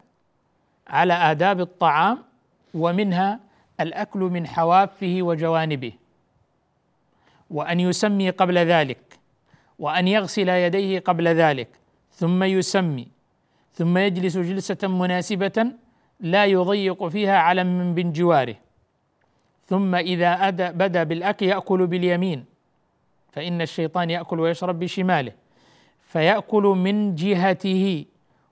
على 0.88 1.14
آداب 1.14 1.60
الطعام 1.60 2.24
ومنها 2.74 3.47
الأكل 3.80 4.18
من 4.20 4.46
حوافه 4.46 5.18
وجوانبه 5.20 5.92
وأن 7.50 7.80
يسمي 7.80 8.30
قبل 8.30 8.58
ذلك 8.58 9.18
وأن 9.78 10.08
يغسل 10.08 10.48
يديه 10.48 10.98
قبل 10.98 11.28
ذلك 11.28 11.68
ثم 12.12 12.42
يسمي 12.42 13.08
ثم 13.74 13.98
يجلس 13.98 14.38
جلسة 14.38 14.88
مناسبة 14.88 15.66
لا 16.20 16.44
يضيق 16.44 17.08
فيها 17.08 17.38
على 17.38 17.64
من 17.64 17.94
بن 17.94 18.12
جواره 18.12 18.56
ثم 19.66 19.94
إذا 19.94 20.50
بدا 20.50 21.02
بالأكل 21.02 21.46
يأكل 21.46 21.86
باليمين 21.86 22.44
فإن 23.32 23.60
الشيطان 23.60 24.10
يأكل 24.10 24.40
ويشرب 24.40 24.78
بشماله 24.78 25.32
فيأكل 26.08 26.62
من 26.62 27.14
جهته 27.14 28.04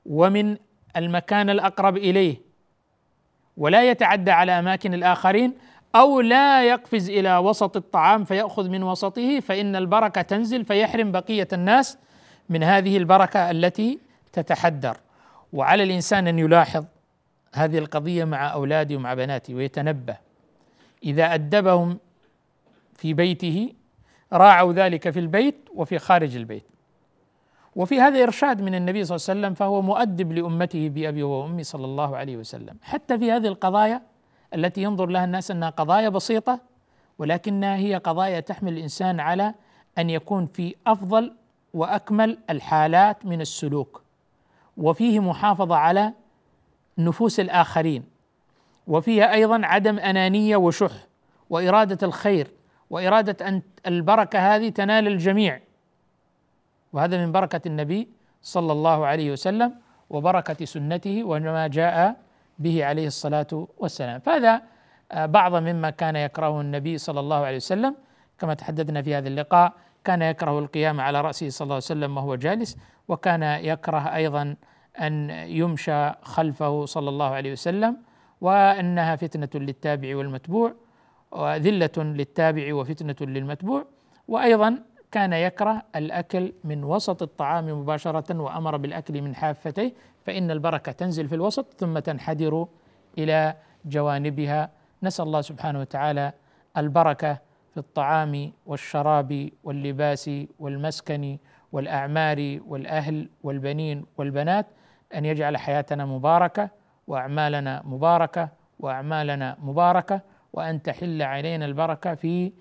ومن 0.06 0.56
المكان 0.96 1.50
الأقرب 1.50 1.96
إليه 1.96 2.45
ولا 3.56 3.90
يتعدى 3.90 4.30
على 4.30 4.52
أماكن 4.52 4.94
الآخرين 4.94 5.54
أو 5.94 6.20
لا 6.20 6.68
يقفز 6.68 7.10
إلى 7.10 7.36
وسط 7.36 7.76
الطعام 7.76 8.24
فيأخذ 8.24 8.68
من 8.68 8.82
وسطه 8.82 9.40
فإن 9.40 9.76
البركة 9.76 10.22
تنزل 10.22 10.64
فيحرم 10.64 11.12
بقية 11.12 11.48
الناس 11.52 11.98
من 12.48 12.62
هذه 12.62 12.96
البركة 12.96 13.50
التي 13.50 13.98
تتحدر. 14.32 14.96
وعلى 15.52 15.82
الإنسان 15.82 16.28
أن 16.28 16.38
يلاحظ 16.38 16.84
هذه 17.54 17.78
القضية 17.78 18.24
مع 18.24 18.52
أولاده 18.52 18.96
ومع 18.96 19.14
بناته 19.14 19.54
ويتنبه. 19.54 20.16
إذا 21.04 21.34
أدبهم 21.34 21.98
في 22.94 23.14
بيته 23.14 23.72
راعوا 24.32 24.72
ذلك 24.72 25.10
في 25.10 25.18
البيت 25.18 25.68
وفي 25.74 25.98
خارج 25.98 26.36
البيت. 26.36 26.75
وفي 27.76 28.00
هذا 28.00 28.22
إرشاد 28.22 28.62
من 28.62 28.74
النبي 28.74 29.04
صلى 29.04 29.16
الله 29.16 29.26
عليه 29.28 29.40
وسلم 29.40 29.54
فهو 29.54 29.82
مؤدب 29.82 30.32
لأمته 30.32 30.88
بأبي 30.88 31.22
وأمي 31.22 31.62
صلى 31.62 31.84
الله 31.84 32.16
عليه 32.16 32.36
وسلم. 32.36 32.76
حتى 32.82 33.18
في 33.18 33.32
هذه 33.32 33.46
القضايا 33.46 34.02
التي 34.54 34.82
ينظر 34.82 35.06
لها 35.06 35.24
الناس 35.24 35.50
أنها 35.50 35.70
قضايا 35.70 36.08
بسيطة 36.08 36.60
ولكنها 37.18 37.76
هي 37.76 37.94
قضايا 37.94 38.40
تحمل 38.40 38.72
الإنسان 38.72 39.20
على 39.20 39.54
أن 39.98 40.10
يكون 40.10 40.46
في 40.46 40.74
أفضل 40.86 41.32
وأكمل 41.74 42.38
الحالات 42.50 43.26
من 43.26 43.40
السلوك 43.40 44.02
وفيه 44.76 45.20
محافظة 45.20 45.76
على 45.76 46.12
نفوس 46.98 47.40
الآخرين 47.40 48.04
وفيها 48.86 49.32
أيضا 49.32 49.60
عدم 49.66 49.98
أنانية 49.98 50.56
وشح 50.56 50.92
وإرادة 51.50 52.06
الخير 52.06 52.50
وإرادة 52.90 53.48
أن 53.48 53.62
البركة 53.86 54.38
هذه 54.38 54.68
تنال 54.68 55.06
الجميع. 55.06 55.60
وهذا 56.96 57.20
من 57.20 57.32
بركة 57.32 57.60
النبي 57.66 58.08
صلى 58.42 58.72
الله 58.72 59.06
عليه 59.06 59.28
وسلم 59.32 59.70
وبركة 60.10 60.64
سنته 60.64 61.24
وما 61.24 61.66
جاء 61.68 62.16
به 62.58 62.84
عليه 62.84 63.06
الصلاة 63.12 63.68
والسلام. 63.78 64.20
فهذا 64.20 64.62
آه، 65.12 65.26
بعض 65.26 65.54
مما 65.54 65.90
كان 65.90 66.16
يكرهه 66.16 66.60
النبي 66.60 66.98
صلى 66.98 67.20
الله 67.20 67.36
عليه 67.36 67.56
وسلم 67.56 67.94
كما 68.38 68.54
تحدثنا 68.54 69.02
في 69.02 69.14
هذا 69.14 69.28
اللقاء 69.28 69.72
كان 70.04 70.22
يكره 70.22 70.58
القيام 70.58 71.00
على 71.00 71.20
رأسه 71.20 71.48
صلى 71.48 71.64
الله 71.64 71.74
عليه 71.74 71.84
وسلم 71.92 72.16
وهو 72.16 72.34
جالس 72.34 72.76
وكان 73.08 73.42
يكره 73.42 74.14
أيضا 74.14 74.56
أن 75.00 75.30
يمشى 75.30 76.10
خلفه 76.22 76.84
صلى 76.84 77.08
الله 77.08 77.30
عليه 77.30 77.52
وسلم 77.52 77.96
وأنها 78.40 79.16
فتنة 79.16 79.48
للتابع 79.54 80.16
والمتبوع 80.16 80.74
وذلة 81.30 81.96
للتابع 81.98 82.74
وفتنة 82.74 83.16
للمتبوع 83.20 83.84
وأيضا 84.28 84.78
كان 85.12 85.32
يكره 85.32 85.82
الأكل 85.96 86.52
من 86.64 86.84
وسط 86.84 87.22
الطعام 87.22 87.80
مباشرة 87.80 88.40
وأمر 88.40 88.76
بالأكل 88.76 89.22
من 89.22 89.34
حافتيه 89.34 89.92
فإن 90.26 90.50
البركة 90.50 90.92
تنزل 90.92 91.28
في 91.28 91.34
الوسط 91.34 91.74
ثم 91.78 91.98
تنحدر 91.98 92.66
إلى 93.18 93.54
جوانبها. 93.84 94.70
نسأل 95.02 95.24
الله 95.24 95.40
سبحانه 95.40 95.80
وتعالى 95.80 96.32
البركة 96.76 97.38
في 97.70 97.76
الطعام 97.78 98.52
والشراب 98.66 99.50
واللباس 99.64 100.30
والمسكن 100.58 101.38
والأعمار 101.72 102.60
والأهل 102.66 103.28
والبنين 103.42 104.06
والبنات 104.18 104.66
أن 105.14 105.24
يجعل 105.24 105.56
حياتنا 105.56 106.06
مباركة 106.06 106.70
وأعمالنا 107.06 107.82
مباركة 107.84 108.48
وأعمالنا 108.80 109.56
مباركة 109.62 110.20
وأن 110.52 110.82
تحل 110.82 111.22
علينا 111.22 111.64
البركة 111.64 112.14
في 112.14 112.52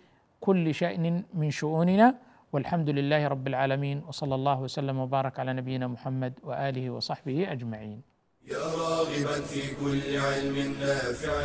كل 0.41 0.73
شأن 0.73 1.23
من 1.33 1.51
شؤوننا. 1.51 2.15
والحمد 2.55 2.89
لله 2.89 3.27
رب 3.27 3.47
العالمين 3.47 3.97
وصلى 4.07 4.35
الله 4.35 4.59
وسلم 4.59 4.99
وبارك 4.99 5.39
على 5.39 5.53
نبينا 5.53 5.87
محمد 5.87 6.33
وآله 6.43 6.89
وصحبه 6.89 7.51
أجمعين. 7.51 8.01
يا 8.47 8.65
راغبا 8.81 9.41
في 9.51 9.61
كل 9.75 10.01
علم 10.27 10.75
نافع. 10.79 11.35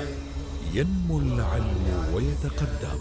ينمو 0.75 1.19
العلم 1.19 1.85
ويتقدم 2.15 3.01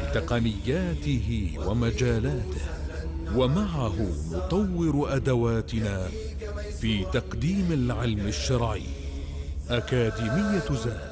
بتقنياته 0.00 1.28
ومجالاته 1.66 2.64
ومعه 3.36 3.96
نطور 4.32 5.16
أدواتنا 5.16 6.08
في 6.80 7.04
تقديم 7.04 7.72
العلم 7.72 8.26
الشرعي. 8.26 8.86
أكاديمية 9.70 10.68
زاد. 10.84 11.11